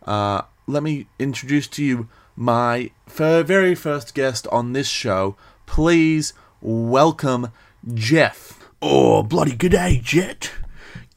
uh, 0.07 0.41
let 0.65 0.81
me 0.81 1.07
introduce 1.19 1.67
to 1.67 1.83
you 1.83 2.09
my 2.35 2.91
very 3.07 3.75
first 3.75 4.15
guest 4.15 4.47
on 4.47 4.73
this 4.73 4.87
show. 4.87 5.35
Please 5.65 6.33
welcome 6.61 7.49
Jeff. 7.93 8.67
Oh, 8.81 9.21
bloody 9.23 9.55
good 9.55 9.73
g'day, 9.73 10.01
Jet. 10.01 10.51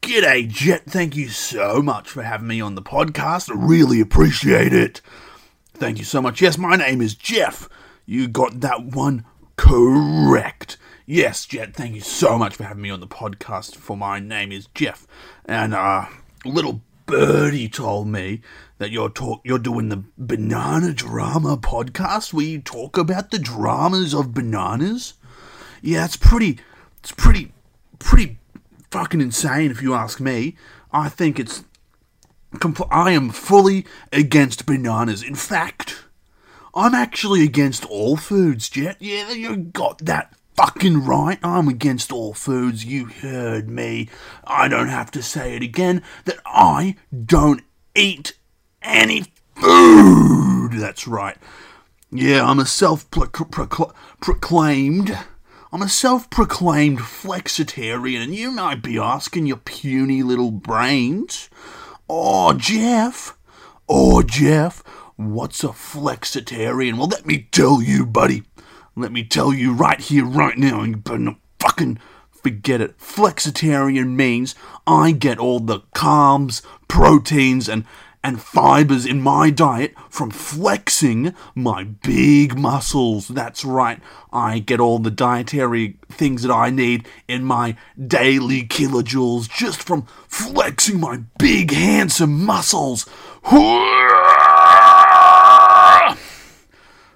G'day, 0.02 0.48
Jet. 0.48 0.84
Thank 0.86 1.16
you 1.16 1.28
so 1.28 1.80
much 1.82 2.08
for 2.08 2.22
having 2.22 2.48
me 2.48 2.60
on 2.60 2.74
the 2.74 2.82
podcast. 2.82 3.50
I 3.50 3.54
really 3.54 4.00
appreciate 4.00 4.72
it. 4.72 5.00
Thank 5.74 5.98
you 5.98 6.04
so 6.04 6.20
much. 6.20 6.40
Yes, 6.42 6.58
my 6.58 6.76
name 6.76 7.00
is 7.00 7.14
Jeff. 7.14 7.68
You 8.06 8.28
got 8.28 8.60
that 8.60 8.84
one 8.84 9.24
correct. 9.56 10.78
Yes, 11.06 11.44
Jet, 11.44 11.74
thank 11.74 11.94
you 11.94 12.00
so 12.00 12.38
much 12.38 12.56
for 12.56 12.64
having 12.64 12.82
me 12.82 12.90
on 12.90 13.00
the 13.00 13.06
podcast. 13.06 13.76
For 13.76 13.96
my 13.96 14.20
name 14.20 14.52
is 14.52 14.68
Jeff. 14.74 15.06
And 15.44 15.74
uh 15.74 16.06
little 16.44 16.82
birdie 17.06 17.68
told 17.68 18.06
me 18.06 18.40
that 18.80 18.90
you're 18.90 19.10
talk 19.10 19.42
you're 19.44 19.58
doing 19.58 19.90
the 19.90 20.02
banana 20.16 20.90
drama 20.94 21.54
podcast 21.54 22.32
where 22.32 22.46
you 22.46 22.58
talk 22.58 22.96
about 22.96 23.30
the 23.30 23.38
dramas 23.38 24.14
of 24.14 24.32
bananas. 24.32 25.12
Yeah, 25.82 26.06
it's 26.06 26.16
pretty 26.16 26.58
it's 27.00 27.12
pretty 27.12 27.52
pretty 27.98 28.38
fucking 28.90 29.20
insane 29.20 29.70
if 29.70 29.82
you 29.82 29.92
ask 29.92 30.18
me. 30.18 30.56
I 30.92 31.10
think 31.10 31.38
it's 31.38 31.62
compl- 32.54 32.88
I 32.90 33.10
am 33.10 33.28
fully 33.28 33.84
against 34.12 34.64
bananas. 34.64 35.22
In 35.22 35.34
fact, 35.34 36.06
I'm 36.74 36.94
actually 36.94 37.44
against 37.44 37.84
all 37.84 38.16
foods, 38.16 38.70
Jet. 38.70 38.96
Yeah, 38.98 39.30
you 39.30 39.56
got 39.56 39.98
that 40.06 40.34
fucking 40.56 41.04
right. 41.04 41.38
I'm 41.42 41.68
against 41.68 42.12
all 42.12 42.32
foods. 42.32 42.86
You 42.86 43.04
heard 43.06 43.68
me. 43.68 44.08
I 44.44 44.68
don't 44.68 44.88
have 44.88 45.10
to 45.10 45.22
say 45.22 45.54
it 45.54 45.62
again 45.62 46.02
that 46.24 46.38
I 46.46 46.96
don't 47.26 47.62
eat 47.94 48.32
any 48.82 49.24
food. 49.56 50.70
That's 50.72 51.06
right. 51.06 51.36
Yeah, 52.10 52.44
I'm 52.44 52.58
a 52.58 52.66
self 52.66 53.08
proclaimed. 53.10 55.16
I'm 55.72 55.82
a 55.82 55.88
self 55.88 56.28
proclaimed 56.30 56.98
flexitarian, 56.98 58.24
and 58.24 58.34
you 58.34 58.50
might 58.50 58.82
be 58.82 58.98
asking 58.98 59.46
your 59.46 59.58
puny 59.58 60.22
little 60.22 60.50
brains, 60.50 61.48
Oh, 62.08 62.52
Jeff, 62.54 63.38
oh, 63.88 64.22
Jeff, 64.22 64.82
what's 65.14 65.62
a 65.62 65.68
flexitarian? 65.68 66.98
Well, 66.98 67.06
let 67.06 67.24
me 67.24 67.46
tell 67.52 67.80
you, 67.80 68.04
buddy. 68.04 68.42
Let 68.96 69.12
me 69.12 69.22
tell 69.22 69.52
you 69.52 69.72
right 69.72 70.00
here, 70.00 70.24
right 70.24 70.58
now, 70.58 70.80
and 70.80 70.90
you 70.90 70.96
better 70.96 71.18
not 71.18 71.36
fucking 71.60 72.00
forget 72.32 72.80
it. 72.80 72.98
Flexitarian 72.98 74.16
means 74.16 74.56
I 74.88 75.12
get 75.12 75.38
all 75.38 75.60
the 75.60 75.82
carbs, 75.94 76.62
proteins, 76.88 77.68
and 77.68 77.84
and 78.22 78.40
fibers 78.40 79.06
in 79.06 79.20
my 79.20 79.50
diet 79.50 79.94
from 80.08 80.30
flexing 80.30 81.34
my 81.54 81.84
big 81.84 82.58
muscles. 82.58 83.28
That's 83.28 83.64
right, 83.64 84.00
I 84.32 84.58
get 84.58 84.80
all 84.80 84.98
the 84.98 85.10
dietary 85.10 85.96
things 86.10 86.42
that 86.42 86.52
I 86.52 86.70
need 86.70 87.08
in 87.28 87.44
my 87.44 87.76
daily 87.98 88.62
kilojoules 88.64 89.48
just 89.48 89.82
from 89.82 90.02
flexing 90.28 91.00
my 91.00 91.22
big, 91.38 91.72
handsome 91.72 92.44
muscles. 92.44 93.06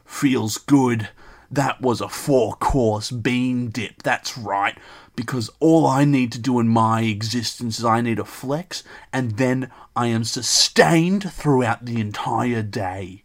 Feels 0.06 0.58
good. 0.58 1.08
That 1.54 1.80
was 1.80 2.00
a 2.00 2.08
four 2.08 2.54
course 2.56 3.12
bean 3.12 3.68
dip, 3.68 4.02
that's 4.02 4.36
right. 4.36 4.76
Because 5.14 5.50
all 5.60 5.86
I 5.86 6.04
need 6.04 6.32
to 6.32 6.40
do 6.40 6.58
in 6.58 6.66
my 6.66 7.02
existence 7.02 7.78
is 7.78 7.84
I 7.84 8.00
need 8.00 8.18
a 8.18 8.24
flex, 8.24 8.82
and 9.12 9.36
then 9.36 9.70
I 9.94 10.08
am 10.08 10.24
sustained 10.24 11.32
throughout 11.32 11.84
the 11.84 12.00
entire 12.00 12.62
day. 12.62 13.22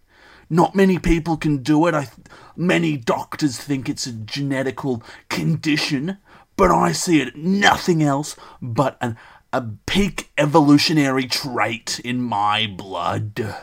Not 0.47 0.75
many 0.75 0.99
people 0.99 1.37
can 1.37 1.63
do 1.63 1.87
it. 1.87 1.95
I 1.95 2.09
many 2.55 2.97
doctors 2.97 3.57
think 3.57 3.89
it's 3.89 4.05
a 4.05 4.11
genetical 4.11 5.01
condition, 5.29 6.19
but 6.55 6.69
I 6.69 6.91
see 6.91 7.21
it 7.21 7.35
nothing 7.35 8.03
else 8.03 8.35
but 8.61 8.95
an, 9.01 9.17
a 9.51 9.63
peak 9.87 10.29
evolutionary 10.37 11.25
trait 11.25 11.99
in 12.05 12.21
my 12.21 12.67
blood. 12.67 13.55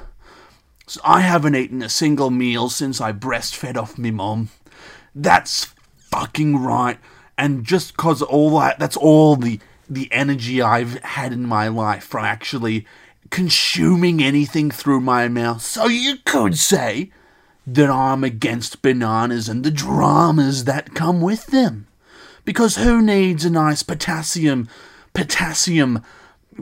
So 0.87 1.01
I 1.05 1.21
haven't 1.21 1.57
eaten 1.57 1.83
a 1.83 1.89
single 1.89 2.31
meal 2.31 2.69
since 2.69 3.01
I 3.01 3.13
breastfed 3.13 3.77
off 3.77 3.99
me 3.99 4.11
mom. 4.11 4.51
That's 5.15 5.75
fucking 5.99 6.59
right. 6.59 6.99
And 7.37 7.65
just 7.65 7.97
cause 7.97 8.23
all 8.23 8.59
that, 8.61 8.79
that's 8.79 8.97
all 8.97 9.37
the 9.37 9.61
the 9.89 10.11
energy 10.13 10.61
I've 10.61 10.99
had 11.01 11.33
in 11.33 11.47
my 11.47 11.69
life 11.69 12.05
from 12.05 12.25
actually 12.25 12.87
consuming 13.31 14.23
anything 14.23 14.71
through 14.71 15.01
my 15.01 15.29
mouth. 15.29 15.63
So 15.63 15.87
you 15.87 16.17
could 16.25 16.59
say 16.59 17.13
that 17.67 17.91
I'm 17.91 18.25
against 18.25 18.83
bananas 18.83 19.49
and 19.49 19.65
the 19.65 19.71
dramas 19.71 20.65
that 20.65 20.95
come 20.95 21.21
with 21.21 21.47
them. 21.47 21.87
Because 22.45 22.77
who 22.77 23.03
needs 23.03 23.45
a 23.45 23.51
nice 23.51 23.83
potassium 23.83 24.69
potassium 25.13 26.03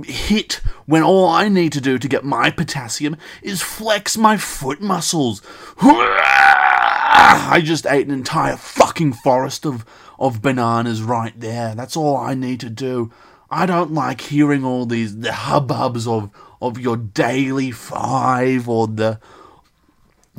hit 0.04 0.60
when 0.86 1.02
all 1.02 1.26
I 1.28 1.48
need 1.48 1.72
to 1.72 1.80
do 1.80 1.98
to 1.98 2.08
get 2.08 2.24
my 2.24 2.50
potassium 2.50 3.16
is 3.42 3.62
flex 3.62 4.16
my 4.16 4.36
foot 4.36 4.80
muscles. 4.80 5.42
I 5.80 7.60
just 7.62 7.86
ate 7.86 8.06
an 8.06 8.12
entire 8.12 8.56
fucking 8.56 9.12
forest 9.12 9.64
of, 9.64 9.84
of 10.18 10.42
bananas 10.42 11.02
right 11.02 11.38
there. 11.38 11.74
That's 11.74 11.96
all 11.96 12.16
I 12.16 12.34
need 12.34 12.60
to 12.60 12.70
do. 12.70 13.12
I 13.50 13.66
don't 13.66 13.92
like 13.92 14.20
hearing 14.20 14.64
all 14.64 14.86
these 14.86 15.18
the 15.18 15.28
hubbubs 15.28 16.08
of 16.08 16.30
of 16.60 16.80
your 16.80 16.96
daily 16.96 17.70
five 17.70 18.68
or 18.68 18.88
the 18.88 19.20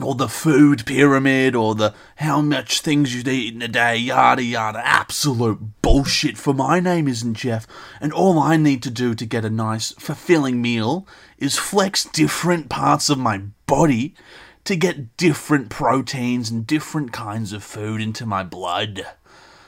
or 0.01 0.15
the 0.15 0.27
food 0.27 0.85
pyramid 0.85 1.55
or 1.55 1.73
the 1.75 1.93
how 2.17 2.41
much 2.41 2.81
things 2.81 3.15
you'd 3.15 3.27
eat 3.27 3.53
in 3.53 3.61
a 3.61 3.67
day, 3.67 3.95
yada 3.95 4.43
yada. 4.43 4.85
Absolute 4.85 5.81
bullshit. 5.81 6.37
For 6.37 6.53
my 6.53 6.79
name 6.79 7.07
isn't 7.07 7.35
Jeff, 7.35 7.65
and 8.01 8.11
all 8.11 8.37
I 8.39 8.57
need 8.57 8.83
to 8.83 8.91
do 8.91 9.15
to 9.15 9.25
get 9.25 9.45
a 9.45 9.49
nice, 9.49 9.91
fulfilling 9.93 10.61
meal 10.61 11.07
is 11.37 11.57
flex 11.57 12.03
different 12.03 12.69
parts 12.69 13.09
of 13.09 13.17
my 13.17 13.41
body 13.67 14.15
to 14.65 14.75
get 14.75 15.15
different 15.15 15.69
proteins 15.69 16.49
and 16.49 16.67
different 16.67 17.11
kinds 17.13 17.53
of 17.53 17.63
food 17.63 18.01
into 18.01 18.25
my 18.25 18.43
blood. 18.43 19.05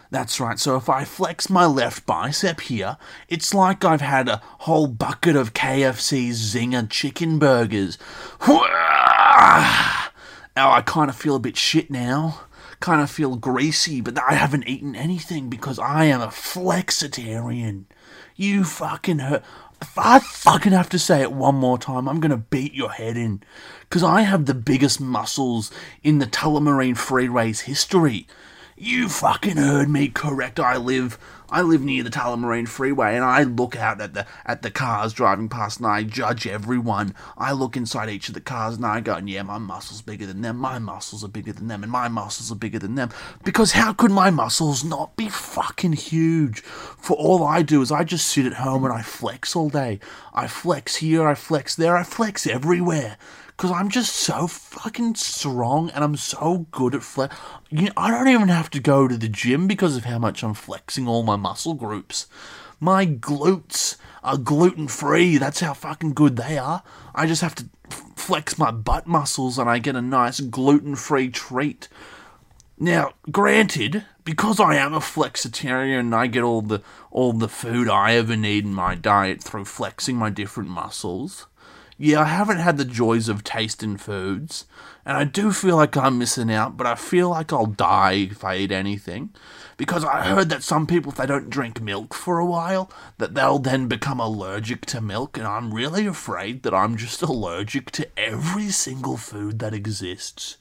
That's 0.10 0.40
right, 0.40 0.58
so 0.58 0.78
if 0.78 0.88
I 0.90 1.04
flex 1.04 1.50
my 1.50 1.66
left 1.66 2.06
bicep 2.06 2.62
here, 2.62 2.98
it's 3.28 3.54
like 3.54 3.84
I've 3.84 4.02
had 4.02 4.30
a 4.30 4.42
whole 4.60 4.88
bucket 4.88 5.36
of 5.36 5.54
KFC 5.54 6.30
Zinger 6.30 6.90
chicken 6.90 7.40
burgers. 7.40 7.98
Now 10.58 10.72
I 10.72 10.82
kind 10.82 11.08
of 11.08 11.16
feel 11.16 11.36
a 11.36 11.40
bit 11.40 11.56
shit 11.56 11.92
now. 11.92 12.40
Kind 12.80 13.00
of 13.00 13.12
feel 13.12 13.36
greasy, 13.36 14.02
but 14.02 14.18
I 14.20 14.34
haven't 14.34 14.68
eaten 14.68 14.96
anything 14.96 15.50
because 15.52 15.78
I 15.78 16.06
am 16.06 16.20
a 16.20 16.30
flexitarian. 16.30 17.84
You 18.36 18.64
fucking 18.64 19.20
hurt. 19.20 19.44
If 19.80 19.96
I 19.96 20.18
fucking 20.18 20.72
have 20.72 20.90
to 20.90 20.98
say 20.98 21.22
it 21.22 21.32
one 21.32 21.54
more 21.54 21.78
time, 21.78 22.10
I'm 22.10 22.20
gonna 22.20 22.38
beat 22.38 22.74
your 22.74 22.90
head 22.90 23.18
in. 23.18 23.44
Because 23.82 24.02
I 24.02 24.22
have 24.22 24.48
the 24.48 24.56
biggest 24.56 25.00
muscles 25.00 25.70
in 26.02 26.18
the 26.18 26.26
Tullamarine 26.26 26.98
Freeway's 26.98 27.62
history. 27.62 28.26
You 28.76 29.10
fucking 29.10 29.58
heard 29.58 29.90
me 29.90 30.08
correct. 30.08 30.60
I 30.60 30.78
live 30.78 31.20
I 31.50 31.62
live 31.62 31.82
near 31.82 32.04
the 32.04 32.10
Tullamarine 32.10 32.68
Freeway 32.68 33.16
and 33.16 33.24
I 33.24 33.44
look 33.44 33.78
out 33.78 34.02
at 34.02 34.14
the 34.14 34.26
at 34.46 34.64
the 34.64 34.72
cars 34.72 35.14
driving 35.14 35.48
past 35.48 35.78
and 35.78 35.88
I 35.88 36.04
judge 36.04 36.46
everyone. 36.46 37.16
I 37.38 37.54
look 37.54 37.78
inside 37.78 38.10
each 38.10 38.28
of 38.28 38.34
the 38.34 38.42
cars 38.42 38.76
and 38.76 38.86
I 38.86 39.00
go, 39.00 39.18
yeah, 39.18 39.44
my 39.44 39.58
muscles 39.58 40.02
bigger 40.02 40.26
than 40.26 40.42
them, 40.42 40.58
my 40.58 40.78
muscles 40.78 41.24
are 41.24 41.30
bigger 41.30 41.54
than 41.54 41.68
them, 41.68 41.84
and 41.84 41.92
my 41.92 42.10
muscles 42.10 42.52
are 42.52 42.56
bigger 42.56 42.80
than 42.80 42.96
them. 42.96 43.12
Because 43.44 43.72
how 43.72 43.94
could 43.94 44.12
my 44.12 44.30
muscles 44.30 44.84
not 44.84 45.16
be 45.16 45.30
fucking 45.30 45.94
huge? 45.94 46.62
For 46.62 47.16
all 47.16 47.44
I 47.44 47.62
do 47.62 47.82
is 47.82 47.92
I 47.92 48.04
just 48.04 48.28
sit 48.28 48.46
at 48.46 48.54
home 48.54 48.84
and 48.84 48.94
I 48.94 49.02
flex 49.02 49.56
all 49.56 49.70
day. 49.70 50.00
I 50.34 50.48
flex 50.48 50.98
here, 50.98 51.26
I 51.28 51.36
flex 51.36 51.76
there, 51.76 51.96
I 51.96 52.04
flex 52.04 52.46
everywhere 52.46 53.18
because 53.58 53.72
I'm 53.72 53.90
just 53.90 54.14
so 54.14 54.46
fucking 54.46 55.16
strong 55.16 55.90
and 55.90 56.04
I'm 56.04 56.16
so 56.16 56.68
good 56.70 56.94
at 56.94 57.02
flex. 57.02 57.36
You 57.72 57.88
know, 57.88 57.92
I 57.98 58.12
don't 58.12 58.28
even 58.28 58.50
have 58.50 58.70
to 58.70 58.80
go 58.80 59.08
to 59.08 59.18
the 59.18 59.28
gym 59.28 59.68
because 59.68 59.98
of 59.98 60.06
how 60.06 60.20
much 60.20 60.44
I'm 60.44 60.54
flexing 60.54 61.08
all 61.08 61.24
my 61.24 61.38
muscle 61.38 61.74
groups. 61.74 62.28
My 62.80 63.08
glutes 63.08 63.96
are 64.24 64.38
gluten 64.38 64.88
free. 64.88 65.40
That's 65.40 65.62
how 65.62 65.74
fucking 65.74 66.14
good 66.14 66.36
they 66.36 66.60
are. 66.60 66.84
I 67.16 67.26
just 67.26 67.42
have 67.42 67.56
to 67.56 67.66
flex 68.16 68.60
my 68.60 68.70
butt 68.70 69.08
muscles 69.08 69.58
and 69.58 69.68
I 69.68 69.80
get 69.80 69.96
a 69.96 70.02
nice 70.04 70.40
gluten 70.40 70.96
free 70.96 71.30
treat. 71.30 71.88
Now, 72.80 73.14
granted, 73.32 74.06
because 74.24 74.60
I 74.60 74.76
am 74.76 74.94
a 74.94 75.00
flexitarian 75.00 76.00
and 76.00 76.14
I 76.14 76.28
get 76.28 76.44
all 76.44 76.62
the 76.62 76.84
all 77.10 77.34
the 77.34 77.48
food 77.48 77.90
I 77.90 78.14
ever 78.14 78.36
need 78.36 78.66
in 78.66 78.74
my 78.76 78.94
diet 78.94 79.42
through 79.42 79.66
flexing 79.66 80.16
my 80.16 80.30
different 80.30 80.70
muscles, 80.70 81.48
yeah, 81.98 82.22
I 82.22 82.26
haven't 82.26 82.60
had 82.60 82.78
the 82.78 82.86
joys 82.86 83.28
of 83.28 83.44
tasting 83.44 83.98
foods, 83.98 84.66
and 85.04 85.18
I 85.18 85.24
do 85.24 85.52
feel 85.52 85.76
like 85.76 85.98
I'm 85.98 86.20
missing 86.20 86.52
out, 86.52 86.78
but 86.78 86.86
I 86.86 86.94
feel 86.94 87.30
like 87.30 87.52
I'll 87.52 87.66
die 87.66 88.28
if 88.32 88.44
I 88.44 88.58
eat 88.58 88.72
anything. 88.72 89.32
Because 89.78 90.04
I 90.04 90.24
heard 90.24 90.50
that 90.50 90.64
some 90.64 90.86
people, 90.86 91.12
if 91.12 91.18
they 91.18 91.26
don't 91.26 91.50
drink 91.50 91.82
milk 91.82 92.14
for 92.14 92.38
a 92.38 92.46
while, 92.46 92.92
that 93.18 93.34
they'll 93.34 93.60
then 93.60 93.88
become 93.88 94.20
allergic 94.20 94.86
to 94.88 95.02
milk, 95.02 95.38
and 95.38 95.48
I'm 95.48 95.74
really 95.74 96.06
afraid 96.06 96.62
that 96.64 96.74
I'm 96.74 96.98
just 96.98 97.22
allergic 97.24 97.90
to 97.92 98.08
every 98.18 98.70
single 98.70 99.18
food 99.18 99.58
that 99.60 99.74
exists. 99.74 100.58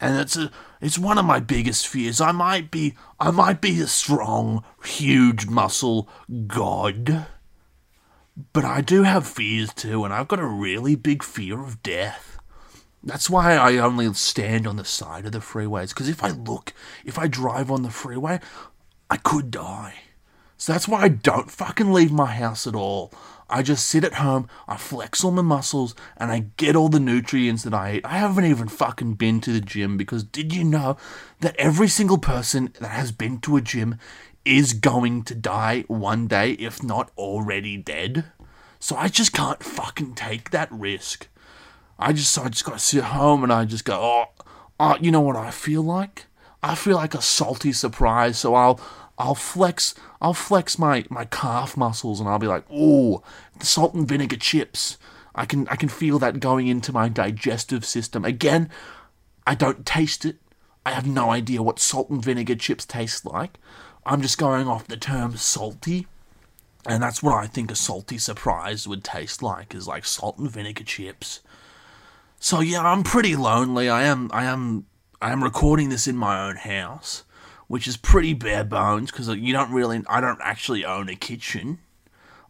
And 0.00 0.18
it's 0.18 0.36
a, 0.36 0.50
it's 0.80 0.98
one 0.98 1.16
of 1.16 1.24
my 1.24 1.38
biggest 1.38 1.86
fears. 1.86 2.20
I 2.20 2.32
might 2.32 2.72
be, 2.72 2.94
I 3.20 3.30
might 3.30 3.60
be 3.60 3.80
a 3.80 3.86
strong, 3.86 4.64
huge 4.82 5.46
muscle 5.46 6.08
god 6.48 7.26
but 8.52 8.64
I 8.64 8.80
do 8.80 9.02
have 9.02 9.26
fears 9.26 9.72
too, 9.74 10.04
and 10.04 10.12
I've 10.12 10.28
got 10.28 10.38
a 10.40 10.46
really 10.46 10.94
big 10.94 11.22
fear 11.22 11.62
of 11.62 11.82
death. 11.82 12.38
That's 13.04 13.28
why 13.28 13.54
I 13.54 13.78
only 13.78 14.12
stand 14.14 14.66
on 14.66 14.76
the 14.76 14.84
side 14.84 15.26
of 15.26 15.32
the 15.32 15.40
freeways, 15.40 15.88
because 15.88 16.08
if 16.08 16.22
I 16.22 16.30
look, 16.30 16.72
if 17.04 17.18
I 17.18 17.26
drive 17.26 17.70
on 17.70 17.82
the 17.82 17.90
freeway, 17.90 18.40
I 19.10 19.16
could 19.16 19.50
die. 19.50 19.94
So 20.56 20.72
that's 20.72 20.86
why 20.86 21.02
I 21.02 21.08
don't 21.08 21.50
fucking 21.50 21.92
leave 21.92 22.12
my 22.12 22.26
house 22.26 22.68
at 22.68 22.76
all. 22.76 23.12
I 23.50 23.62
just 23.62 23.86
sit 23.86 24.04
at 24.04 24.14
home, 24.14 24.48
I 24.66 24.76
flex 24.76 25.24
all 25.24 25.32
my 25.32 25.42
muscles, 25.42 25.94
and 26.16 26.30
I 26.30 26.46
get 26.56 26.76
all 26.76 26.88
the 26.88 27.00
nutrients 27.00 27.64
that 27.64 27.74
I 27.74 27.96
eat. 27.96 28.06
I 28.06 28.16
haven't 28.16 28.46
even 28.46 28.68
fucking 28.68 29.14
been 29.14 29.40
to 29.42 29.52
the 29.52 29.60
gym 29.60 29.96
because 29.96 30.22
did 30.22 30.54
you 30.54 30.64
know 30.64 30.96
that 31.40 31.56
every 31.56 31.88
single 31.88 32.18
person 32.18 32.72
that 32.80 32.92
has 32.92 33.12
been 33.12 33.40
to 33.40 33.56
a 33.56 33.60
gym 33.60 33.98
is 34.44 34.72
going 34.72 35.22
to 35.24 35.34
die 35.34 35.84
one 35.88 36.26
day, 36.26 36.52
if 36.52 36.82
not 36.82 37.10
already 37.16 37.76
dead. 37.76 38.24
So 38.78 38.96
I 38.96 39.08
just 39.08 39.32
can't 39.32 39.62
fucking 39.62 40.14
take 40.14 40.50
that 40.50 40.70
risk. 40.72 41.28
I 41.98 42.12
just 42.12 42.32
so 42.32 42.42
I 42.42 42.48
just 42.48 42.64
gotta 42.64 42.80
sit 42.80 43.04
home 43.04 43.44
and 43.44 43.52
I 43.52 43.64
just 43.64 43.84
go, 43.84 43.94
oh, 43.94 44.44
oh, 44.80 44.96
you 45.00 45.10
know 45.12 45.20
what 45.20 45.36
I 45.36 45.50
feel 45.50 45.82
like? 45.82 46.26
I 46.62 46.74
feel 46.74 46.96
like 46.96 47.14
a 47.14 47.22
salty 47.22 47.72
surprise. 47.72 48.38
So 48.38 48.54
I'll 48.54 48.80
I'll 49.18 49.36
flex 49.36 49.94
I'll 50.20 50.34
flex 50.34 50.78
my 50.78 51.04
my 51.10 51.24
calf 51.26 51.76
muscles 51.76 52.18
and 52.18 52.28
I'll 52.28 52.40
be 52.40 52.48
like, 52.48 52.64
oh, 52.72 53.22
the 53.58 53.66
salt 53.66 53.94
and 53.94 54.06
vinegar 54.08 54.36
chips. 54.36 54.98
I 55.34 55.46
can 55.46 55.68
I 55.68 55.76
can 55.76 55.88
feel 55.88 56.18
that 56.18 56.40
going 56.40 56.66
into 56.66 56.92
my 56.92 57.08
digestive 57.08 57.84
system. 57.84 58.24
Again, 58.24 58.68
I 59.46 59.54
don't 59.54 59.86
taste 59.86 60.24
it. 60.24 60.36
I 60.84 60.90
have 60.90 61.06
no 61.06 61.30
idea 61.30 61.62
what 61.62 61.78
salt 61.78 62.10
and 62.10 62.24
vinegar 62.24 62.56
chips 62.56 62.84
taste 62.84 63.24
like. 63.24 63.58
I'm 64.04 64.22
just 64.22 64.38
going 64.38 64.66
off 64.66 64.88
the 64.88 64.96
term 64.96 65.36
salty. 65.36 66.06
And 66.86 67.02
that's 67.02 67.22
what 67.22 67.34
I 67.34 67.46
think 67.46 67.70
a 67.70 67.76
salty 67.76 68.18
surprise 68.18 68.88
would 68.88 69.04
taste 69.04 69.42
like, 69.42 69.74
is 69.74 69.86
like 69.86 70.04
salt 70.04 70.38
and 70.38 70.50
vinegar 70.50 70.82
chips. 70.82 71.40
So 72.40 72.60
yeah, 72.60 72.82
I'm 72.82 73.04
pretty 73.04 73.36
lonely. 73.36 73.88
I 73.88 74.02
am 74.02 74.28
I 74.32 74.44
am 74.44 74.86
I 75.20 75.30
am 75.30 75.44
recording 75.44 75.90
this 75.90 76.08
in 76.08 76.16
my 76.16 76.48
own 76.48 76.56
house, 76.56 77.22
which 77.68 77.86
is 77.86 77.96
pretty 77.96 78.34
bare 78.34 78.64
bones 78.64 79.12
because 79.12 79.28
you 79.28 79.52
don't 79.52 79.70
really 79.70 80.02
I 80.08 80.20
don't 80.20 80.40
actually 80.42 80.84
own 80.84 81.08
a 81.08 81.14
kitchen. 81.14 81.78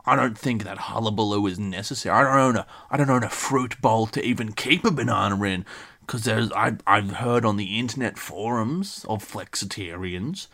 I 0.07 0.17
don't 0.17 0.37
think 0.37 0.65
that 0.65 0.79
hullabaloo 0.79 1.47
is 1.47 1.59
necessary. 1.59 2.17
I 2.17 2.23
don't 2.23 2.39
own 2.39 2.57
a 2.57 2.67
I 2.91 2.97
don't 2.97 3.11
own 3.11 3.23
a 3.23 3.29
fruit 3.29 3.79
bowl 3.83 4.07
to 4.07 4.25
even 4.25 4.53
keep 4.53 4.87
a 4.87 4.91
banana 4.91 5.41
in 5.45 5.67
because 6.01 6.25
there's 6.25 6.51
I 6.53 6.77
I've 6.87 7.11
heard 7.17 7.45
on 7.45 7.59
the 7.59 7.79
internet 7.79 8.19
forums 8.19 9.05
of 9.11 9.23
flexitarians 9.23 10.47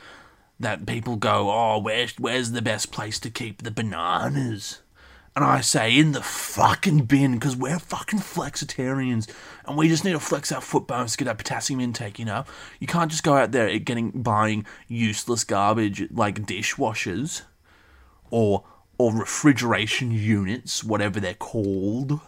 that 0.61 0.87
people 0.87 1.16
go, 1.16 1.51
oh, 1.51 1.79
where's 1.79 2.14
where's 2.18 2.53
the 2.53 2.62
best 2.62 2.92
place 2.92 3.18
to 3.21 3.31
keep 3.31 3.62
the 3.62 3.71
bananas? 3.71 4.81
And 5.37 5.44
I 5.44 5.61
say, 5.61 5.97
in 5.97 6.12
the 6.12 6.23
fucking 6.23 7.05
bin, 7.05 7.35
because 7.35 7.55
we're 7.55 7.79
fucking 7.79 8.18
flexitarians, 8.18 9.31
and 9.64 9.77
we 9.77 9.87
just 9.88 10.05
need 10.05 10.14
to 10.14 10.18
flex 10.21 10.51
our 10.51 10.61
foot 10.61 10.88
bones 10.88 11.12
to 11.12 11.18
get 11.18 11.29
our 11.29 11.35
potassium 11.37 11.79
intake. 11.79 12.18
You 12.18 12.25
know, 12.25 12.44
you 12.81 12.88
can't 12.88 13.11
just 13.11 13.23
go 13.23 13.37
out 13.37 13.53
there 13.53 13.79
getting 13.79 14.11
buying 14.11 14.66
useless 14.88 15.44
garbage 15.44 16.11
like 16.11 16.44
dishwashers, 16.44 17.42
or 18.31 18.64
or 18.99 19.14
refrigeration 19.14 20.11
units, 20.11 20.83
whatever 20.83 21.21
they're 21.21 21.35
called. 21.35 22.18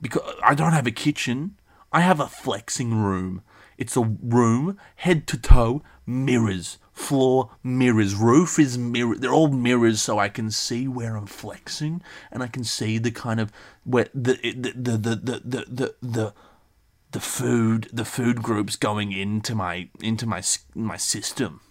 Because 0.00 0.22
I 0.42 0.54
don't 0.54 0.72
have 0.72 0.86
a 0.86 0.92
kitchen, 0.92 1.56
I 1.92 2.00
have 2.02 2.20
a 2.20 2.28
flexing 2.28 2.94
room. 2.94 3.42
It's 3.80 3.96
a 3.96 4.02
room, 4.02 4.76
head 4.96 5.26
to 5.28 5.38
toe, 5.38 5.82
mirrors, 6.04 6.76
floor 6.92 7.52
mirrors, 7.62 8.14
roof 8.14 8.58
is 8.58 8.76
mirror. 8.76 9.16
They're 9.16 9.32
all 9.32 9.48
mirrors, 9.48 10.02
so 10.02 10.18
I 10.18 10.28
can 10.28 10.50
see 10.50 10.86
where 10.86 11.16
I'm 11.16 11.24
flexing, 11.24 12.02
and 12.30 12.42
I 12.42 12.46
can 12.46 12.62
see 12.62 12.98
the 12.98 13.10
kind 13.10 13.40
of 13.40 13.50
where 13.84 14.08
the 14.14 14.34
the 14.34 14.72
the 14.72 14.96
the 14.98 15.16
the 15.16 15.64
the 15.72 15.94
the, 16.02 16.34
the, 17.10 17.20
food 17.20 17.88
the 17.90 18.04
food 18.04 18.42
groups 18.42 18.76
going 18.76 19.12
into 19.12 19.54
my 19.54 19.88
into 20.02 20.26
my 20.26 20.42
my 20.74 20.98
system. 20.98 21.62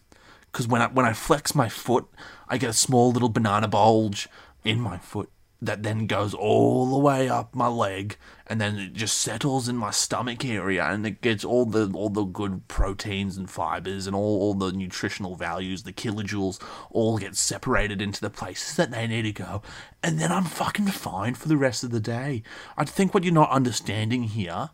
Because 0.51 0.67
when 0.67 0.81
I 0.81 0.87
when 0.87 1.05
I 1.05 1.13
flex 1.13 1.53
my 1.53 1.69
foot, 1.69 2.07
I 2.47 2.57
get 2.57 2.71
a 2.71 2.73
small 2.73 3.11
little 3.11 3.29
banana 3.29 3.67
bulge 3.67 4.27
in 4.63 4.79
my 4.79 4.97
foot 4.97 5.29
that 5.61 5.83
then 5.83 6.07
goes 6.07 6.33
all 6.33 6.89
the 6.89 6.97
way 6.97 7.27
up 7.27 7.53
my 7.53 7.67
leg 7.67 8.17
and 8.47 8.61
then 8.61 8.77
it 8.77 8.93
just 8.93 9.19
settles 9.19 9.67
in 9.67 9.75
my 9.75 9.91
stomach 9.91 10.45
area 10.45 10.83
and 10.85 11.05
it 11.05 11.21
gets 11.21 11.43
all 11.43 11.65
the 11.65 11.91
all 11.93 12.09
the 12.09 12.23
good 12.23 12.67
proteins 12.69 13.35
and 13.35 13.49
fibers 13.49 14.07
and 14.07 14.15
all, 14.15 14.41
all 14.41 14.53
the 14.53 14.71
nutritional 14.71 15.35
values 15.35 15.83
the 15.83 15.91
kilojoules 15.91 16.61
all 16.91 17.17
get 17.17 17.35
separated 17.35 18.01
into 18.01 18.21
the 18.21 18.29
places 18.29 18.77
that 18.77 18.91
they 18.91 19.05
need 19.05 19.23
to 19.23 19.33
go 19.33 19.61
and 20.01 20.17
then 20.17 20.31
i'm 20.31 20.45
fucking 20.45 20.87
fine 20.87 21.33
for 21.33 21.49
the 21.49 21.57
rest 21.57 21.83
of 21.83 21.91
the 21.91 21.99
day 21.99 22.41
i 22.77 22.85
think 22.85 23.13
what 23.13 23.25
you're 23.25 23.33
not 23.33 23.51
understanding 23.51 24.23
here 24.23 24.69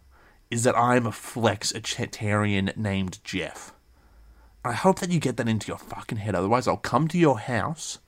is 0.52 0.64
that 0.64 0.78
I'm 0.78 1.06
a 1.06 1.12
flexitarian 1.12 2.76
named 2.78 3.20
Jeff. 3.24 3.74
I 4.64 4.74
hope 4.74 5.00
that 5.00 5.12
you 5.12 5.20
get 5.20 5.38
that 5.38 5.50
into 5.50 5.68
your 5.68 5.78
fucking 5.78 6.20
head. 6.20 6.36
Otherwise, 6.36 6.68
I'll 6.68 6.78
come 6.78 7.08
to 7.10 7.18
your 7.18 7.40
house 7.40 8.00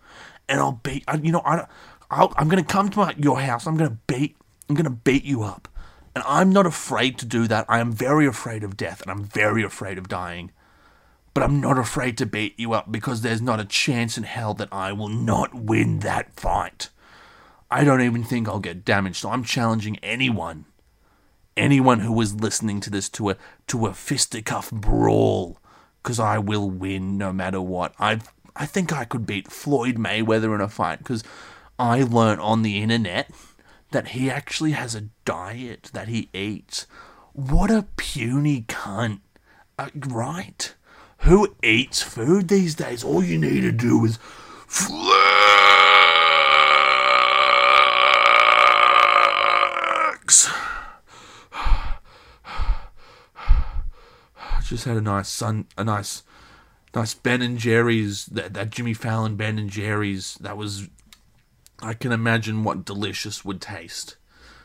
and 0.48 0.60
I'll 0.60 0.80
beat. 0.84 1.04
You 1.22 1.32
know, 1.32 1.42
I, 1.46 1.68
I'll, 2.10 2.34
I'm 2.38 2.48
gonna 2.48 2.64
come 2.64 2.90
to 2.90 3.00
my, 3.00 3.16
your 3.18 3.40
house. 3.40 3.68
I'm 3.68 3.78
gonna 3.78 3.98
beat. 4.08 4.36
I'm 4.70 4.76
gonna 4.76 4.90
beat 4.90 5.24
you 5.24 5.44
up, 5.44 5.68
and 6.16 6.24
I'm 6.28 6.52
not 6.52 6.66
afraid 6.66 7.18
to 7.20 7.26
do 7.26 7.48
that. 7.48 7.66
I 7.68 7.80
am 7.80 7.92
very 7.92 8.26
afraid 8.26 8.64
of 8.64 8.78
death, 8.78 9.02
and 9.02 9.12
I'm 9.12 9.24
very 9.24 9.64
afraid 9.64 9.98
of 9.98 10.08
dying. 10.08 10.52
But 11.34 11.44
I'm 11.44 11.62
not 11.62 11.78
afraid 11.78 12.18
to 12.18 12.26
beat 12.26 12.60
you 12.60 12.74
up 12.74 12.92
because 12.92 13.22
there's 13.22 13.42
not 13.42 13.60
a 13.60 13.66
chance 13.66 14.18
in 14.18 14.24
hell 14.24 14.56
that 14.56 14.70
I 14.72 14.92
will 14.92 15.10
not 15.10 15.54
win 15.54 16.00
that 16.00 16.34
fight. 16.34 16.90
I 17.70 17.84
don't 17.84 18.02
even 18.02 18.24
think 18.24 18.48
I'll 18.48 18.60
get 18.60 18.86
damaged, 18.86 19.18
so 19.18 19.30
I'm 19.30 19.44
challenging 19.44 19.98
anyone, 19.98 20.66
anyone 21.56 22.00
who 22.00 22.20
is 22.22 22.34
listening 22.34 22.80
to 22.82 22.90
this 22.90 23.10
to 23.10 23.32
a 23.32 23.38
to 23.68 23.86
a 23.86 23.94
fisticuff 23.94 24.72
brawl, 24.72 25.60
because 26.02 26.20
I 26.20 26.40
will 26.40 26.70
win 26.70 27.18
no 27.18 27.34
matter 27.34 27.62
what. 27.62 27.94
I 28.00 28.22
I 28.56 28.66
think 28.66 28.92
I 28.92 29.06
could 29.06 29.26
beat 29.26 29.52
Floyd 29.52 29.98
Mayweather 29.98 30.56
in 30.56 30.62
a 30.62 30.70
fight 30.70 31.00
because 31.00 31.24
I 31.80 32.04
learnt 32.04 32.42
on 32.42 32.64
the 32.64 32.82
internet 32.82 33.30
that 33.92 34.10
he 34.10 34.30
actually 34.30 34.72
has 34.72 34.96
a 34.96 35.10
diet 35.26 35.90
that 35.94 36.08
he 36.08 36.30
eats. 36.34 36.88
What 37.34 37.70
a 37.70 37.86
puny 37.98 38.66
cunt, 38.68 39.20
uh, 39.78 39.90
right? 39.96 40.74
Who 41.20 41.56
eats 41.64 42.02
food 42.02 42.48
these 42.48 42.76
days? 42.76 43.04
All 43.04 43.24
you 43.24 43.38
need 43.38 43.62
to 43.62 43.72
do 43.72 44.06
is 44.06 44.18
flex. 44.68 45.04
Just 54.64 54.86
had 54.86 54.98
a 54.98 55.02
nice 55.02 55.30
sun, 55.30 55.68
a 55.78 55.84
nice, 55.84 56.24
nice 56.94 57.14
Ben 57.14 57.42
and 57.42 57.58
Jerry's. 57.58 58.26
That 58.26 58.54
that 58.54 58.70
Jimmy 58.70 58.94
Fallon 58.94 59.36
Ben 59.36 59.60
and 59.60 59.70
Jerry's. 59.70 60.36
That 60.42 60.58
was. 60.58 60.90
I 61.82 61.94
can 61.94 62.12
imagine 62.12 62.64
what 62.64 62.86
delicious 62.86 63.46
would 63.46 63.62
taste 63.62 64.18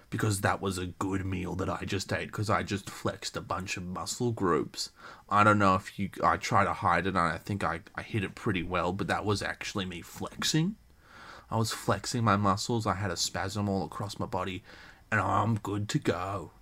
because 0.08 0.42
that 0.42 0.60
was 0.60 0.76
a 0.76 0.86
good 0.86 1.24
meal 1.24 1.54
that 1.54 1.70
I 1.70 1.84
just 1.84 2.12
ate 2.12 2.26
because 2.26 2.50
I 2.50 2.62
just 2.62 2.88
flexed 2.88 3.36
a 3.36 3.40
bunch 3.40 3.76
of 3.76 3.82
muscle 3.82 4.30
groups. 4.30 4.90
I 5.28 5.42
don't 5.42 5.58
know 5.58 5.74
if 5.74 5.98
you 5.98 6.10
I 6.22 6.36
try 6.36 6.64
to 6.64 6.72
hide 6.72 7.06
it 7.06 7.10
and 7.10 7.18
I 7.18 7.38
think 7.38 7.64
I, 7.64 7.80
I 7.94 8.02
hit 8.02 8.22
it 8.24 8.34
pretty 8.34 8.62
well, 8.62 8.92
but 8.92 9.06
that 9.08 9.24
was 9.24 9.42
actually 9.42 9.86
me 9.86 10.02
flexing. 10.02 10.76
I 11.50 11.56
was 11.56 11.72
flexing 11.72 12.24
my 12.24 12.36
muscles, 12.36 12.86
I 12.86 12.94
had 12.94 13.10
a 13.10 13.16
spasm 13.16 13.68
all 13.68 13.84
across 13.84 14.18
my 14.18 14.26
body, 14.26 14.62
and 15.10 15.20
I'm 15.20 15.56
good 15.56 15.88
to 15.90 15.98
go. 15.98 16.52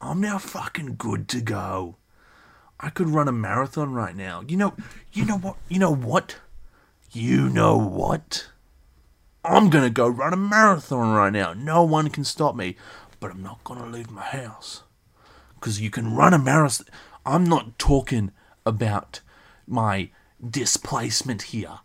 I'm 0.00 0.20
now 0.20 0.38
fucking 0.38 0.96
good 0.96 1.28
to 1.28 1.40
go. 1.40 1.96
I 2.80 2.90
could 2.90 3.08
run 3.08 3.28
a 3.28 3.32
marathon 3.32 3.94
right 3.94 4.16
now. 4.16 4.42
You 4.46 4.56
know 4.56 4.74
you 5.12 5.24
know 5.24 5.38
what 5.38 5.56
you 5.68 5.78
know 5.78 5.94
what? 5.94 6.38
You 7.12 7.48
know 7.48 7.76
what? 7.76 8.48
I'm 9.44 9.68
gonna 9.68 9.90
go 9.90 10.08
run 10.08 10.32
a 10.32 10.38
marathon 10.38 11.12
right 11.12 11.32
now. 11.32 11.52
No 11.52 11.82
one 11.82 12.08
can 12.08 12.24
stop 12.24 12.56
me, 12.56 12.76
but 13.20 13.30
I'm 13.30 13.42
not 13.42 13.62
gonna 13.62 13.86
leave 13.86 14.10
my 14.10 14.22
house. 14.22 14.84
Because 15.54 15.82
you 15.82 15.90
can 15.90 16.16
run 16.16 16.32
a 16.32 16.38
marathon. 16.38 16.86
I'm 17.26 17.44
not 17.44 17.78
talking 17.78 18.32
about 18.64 19.20
my 19.66 20.10
displacement 20.42 21.42
here. 21.42 21.80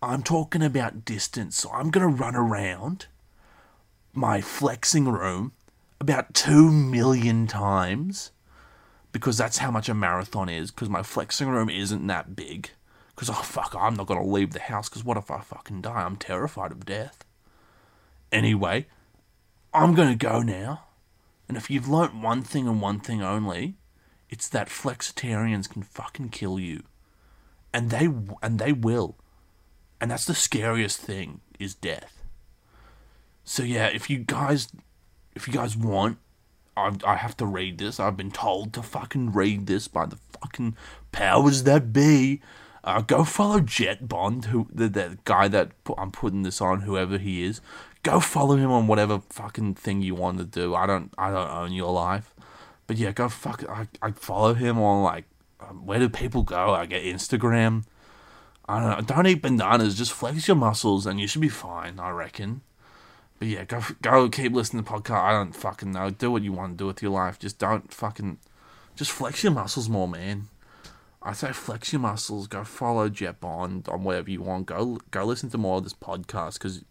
I'm 0.00 0.22
talking 0.22 0.62
about 0.62 1.04
distance. 1.04 1.58
So 1.58 1.70
I'm 1.72 1.90
gonna 1.90 2.08
run 2.08 2.34
around 2.34 3.06
my 4.14 4.40
flexing 4.40 5.06
room 5.08 5.52
about 6.00 6.32
two 6.32 6.70
million 6.70 7.46
times 7.46 8.30
because 9.12 9.36
that's 9.36 9.58
how 9.58 9.70
much 9.70 9.90
a 9.90 9.94
marathon 9.94 10.48
is. 10.48 10.70
Because 10.70 10.88
my 10.88 11.02
flexing 11.02 11.48
room 11.48 11.68
isn't 11.68 12.06
that 12.06 12.34
big. 12.34 12.70
Because, 13.14 13.30
oh, 13.30 13.34
fuck, 13.34 13.74
I'm 13.78 13.94
not 13.94 14.06
going 14.06 14.20
to 14.20 14.28
leave 14.28 14.52
the 14.52 14.60
house 14.60 14.88
because 14.88 15.04
what 15.04 15.16
if 15.16 15.30
I 15.30 15.40
fucking 15.40 15.82
die? 15.82 16.02
I'm 16.02 16.16
terrified 16.16 16.72
of 16.72 16.84
death. 16.84 17.24
Anyway, 18.32 18.86
I'm 19.72 19.94
going 19.94 20.08
to 20.08 20.26
go 20.26 20.40
now. 20.42 20.86
And 21.48 21.56
if 21.56 21.70
you've 21.70 21.88
learnt 21.88 22.14
one 22.14 22.42
thing 22.42 22.66
and 22.66 22.80
one 22.80 22.98
thing 22.98 23.22
only, 23.22 23.76
it's 24.28 24.48
that 24.48 24.68
flexitarians 24.68 25.68
can 25.68 25.82
fucking 25.82 26.30
kill 26.30 26.58
you. 26.58 26.82
And 27.72 27.90
they 27.90 28.08
and 28.42 28.58
they 28.58 28.72
will. 28.72 29.16
And 30.00 30.10
that's 30.10 30.24
the 30.24 30.34
scariest 30.34 31.00
thing 31.00 31.40
is 31.58 31.74
death. 31.74 32.22
So 33.44 33.62
yeah, 33.62 33.86
if 33.86 34.08
you 34.08 34.18
guys 34.18 34.68
if 35.34 35.46
you 35.46 35.54
guys 35.54 35.76
want 35.76 36.18
I, 36.76 36.92
I 37.04 37.16
have 37.16 37.36
to 37.38 37.46
read 37.46 37.78
this. 37.78 38.00
I've 38.00 38.16
been 38.16 38.30
told 38.30 38.72
to 38.74 38.82
fucking 38.82 39.32
read 39.32 39.66
this 39.66 39.88
by 39.88 40.06
the 40.06 40.18
fucking 40.40 40.76
powers 41.12 41.62
that 41.64 41.92
be. 41.92 42.40
Uh, 42.84 43.00
go 43.00 43.24
follow 43.24 43.60
Jet 43.60 44.06
Bond, 44.06 44.46
who 44.46 44.68
the, 44.72 44.88
the 44.88 45.18
guy 45.24 45.48
that 45.48 45.72
I'm 45.96 46.10
putting 46.10 46.42
this 46.42 46.60
on, 46.60 46.82
whoever 46.82 47.16
he 47.16 47.42
is. 47.42 47.62
Go 48.02 48.20
follow 48.20 48.56
him 48.56 48.70
on 48.70 48.86
whatever 48.86 49.22
fucking 49.30 49.76
thing 49.76 50.02
you 50.02 50.14
want 50.14 50.36
to 50.36 50.44
do. 50.44 50.74
I 50.74 50.86
don't 50.86 51.10
I 51.16 51.30
don't 51.30 51.50
own 51.50 51.72
your 51.72 51.90
life, 51.90 52.34
but 52.86 52.98
yeah, 52.98 53.12
go 53.12 53.30
fuck. 53.30 53.64
I 53.66 53.88
I 54.02 54.10
follow 54.10 54.52
him 54.52 54.78
on 54.78 55.02
like 55.02 55.24
um, 55.60 55.86
where 55.86 55.98
do 55.98 56.10
people 56.10 56.42
go? 56.42 56.74
I 56.74 56.84
get 56.84 57.02
Instagram. 57.02 57.84
I 58.68 58.80
don't 58.80 58.90
know. 58.90 59.14
Don't 59.14 59.26
eat 59.26 59.40
bananas. 59.40 59.96
Just 59.96 60.12
flex 60.12 60.46
your 60.46 60.56
muscles, 60.56 61.06
and 61.06 61.18
you 61.18 61.26
should 61.26 61.40
be 61.40 61.48
fine. 61.48 61.98
I 61.98 62.10
reckon. 62.10 62.60
But 63.38 63.48
yeah, 63.48 63.64
go 63.64 63.80
go 64.02 64.28
keep 64.28 64.52
listening 64.52 64.84
to 64.84 64.90
the 64.90 64.98
podcast. 64.98 65.22
I 65.22 65.32
don't 65.32 65.56
fucking 65.56 65.92
know. 65.92 66.10
Do 66.10 66.30
what 66.30 66.42
you 66.42 66.52
want 66.52 66.74
to 66.74 66.76
do 66.76 66.86
with 66.86 67.02
your 67.02 67.12
life. 67.12 67.38
Just 67.38 67.58
don't 67.58 67.92
fucking 67.92 68.38
just 68.94 69.10
flex 69.10 69.42
your 69.42 69.52
muscles 69.52 69.88
more, 69.88 70.08
man. 70.08 70.48
I 71.24 71.32
say 71.32 71.52
flex 71.52 71.92
your 71.92 72.00
muscles. 72.00 72.46
Go 72.46 72.64
follow 72.64 73.08
Jet 73.08 73.40
Bond 73.40 73.88
on 73.88 74.04
whatever 74.04 74.30
you 74.30 74.42
want. 74.42 74.66
Go 74.66 74.98
go 75.10 75.24
listen 75.24 75.48
to 75.50 75.58
more 75.58 75.78
of 75.78 75.84
this 75.84 75.94
podcast 75.94 76.54
because 76.54 76.84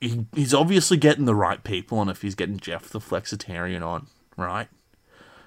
he, 0.00 0.24
he's 0.34 0.54
obviously 0.54 0.96
getting 0.96 1.26
the 1.26 1.34
right 1.34 1.62
people. 1.62 2.00
And 2.00 2.10
if 2.10 2.22
he's 2.22 2.34
getting 2.34 2.56
Jeff 2.56 2.88
the 2.88 3.00
Flexitarian 3.00 3.86
on, 3.86 4.06
right? 4.36 4.68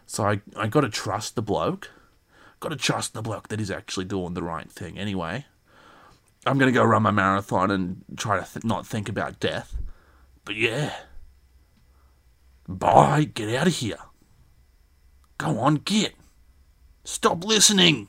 So 0.06 0.26
I 0.26 0.41
I 0.56 0.67
got 0.67 0.82
to 0.82 0.89
trust 0.89 1.36
the 1.36 1.41
bloke. 1.41 1.89
Got 2.60 2.69
to 2.69 2.76
trust 2.76 3.13
the 3.13 3.23
bloke 3.23 3.47
that 3.47 3.60
he's 3.60 3.71
actually 3.71 4.06
doing 4.06 4.36
the 4.36 4.43
right 4.43 4.71
thing. 4.71 4.97
Anyway, 4.99 5.45
I'm 6.45 6.60
gonna 6.60 6.71
go 6.71 6.84
run 6.84 7.02
my 7.02 7.12
marathon 7.12 7.71
and 7.71 8.04
try 8.15 8.39
to 8.39 8.45
th- 8.45 8.63
not 8.63 8.86
think 8.86 9.10
about 9.10 9.39
death. 9.39 9.76
But 10.45 10.56
yeah. 10.56 10.93
Bye. 12.67 13.23
Get 13.34 13.54
out 13.56 13.67
of 13.67 13.73
here. 13.73 13.97
Go 15.39 15.60
on, 15.60 15.76
get. 15.76 16.13
Stop 17.05 17.43
listening. 17.43 18.07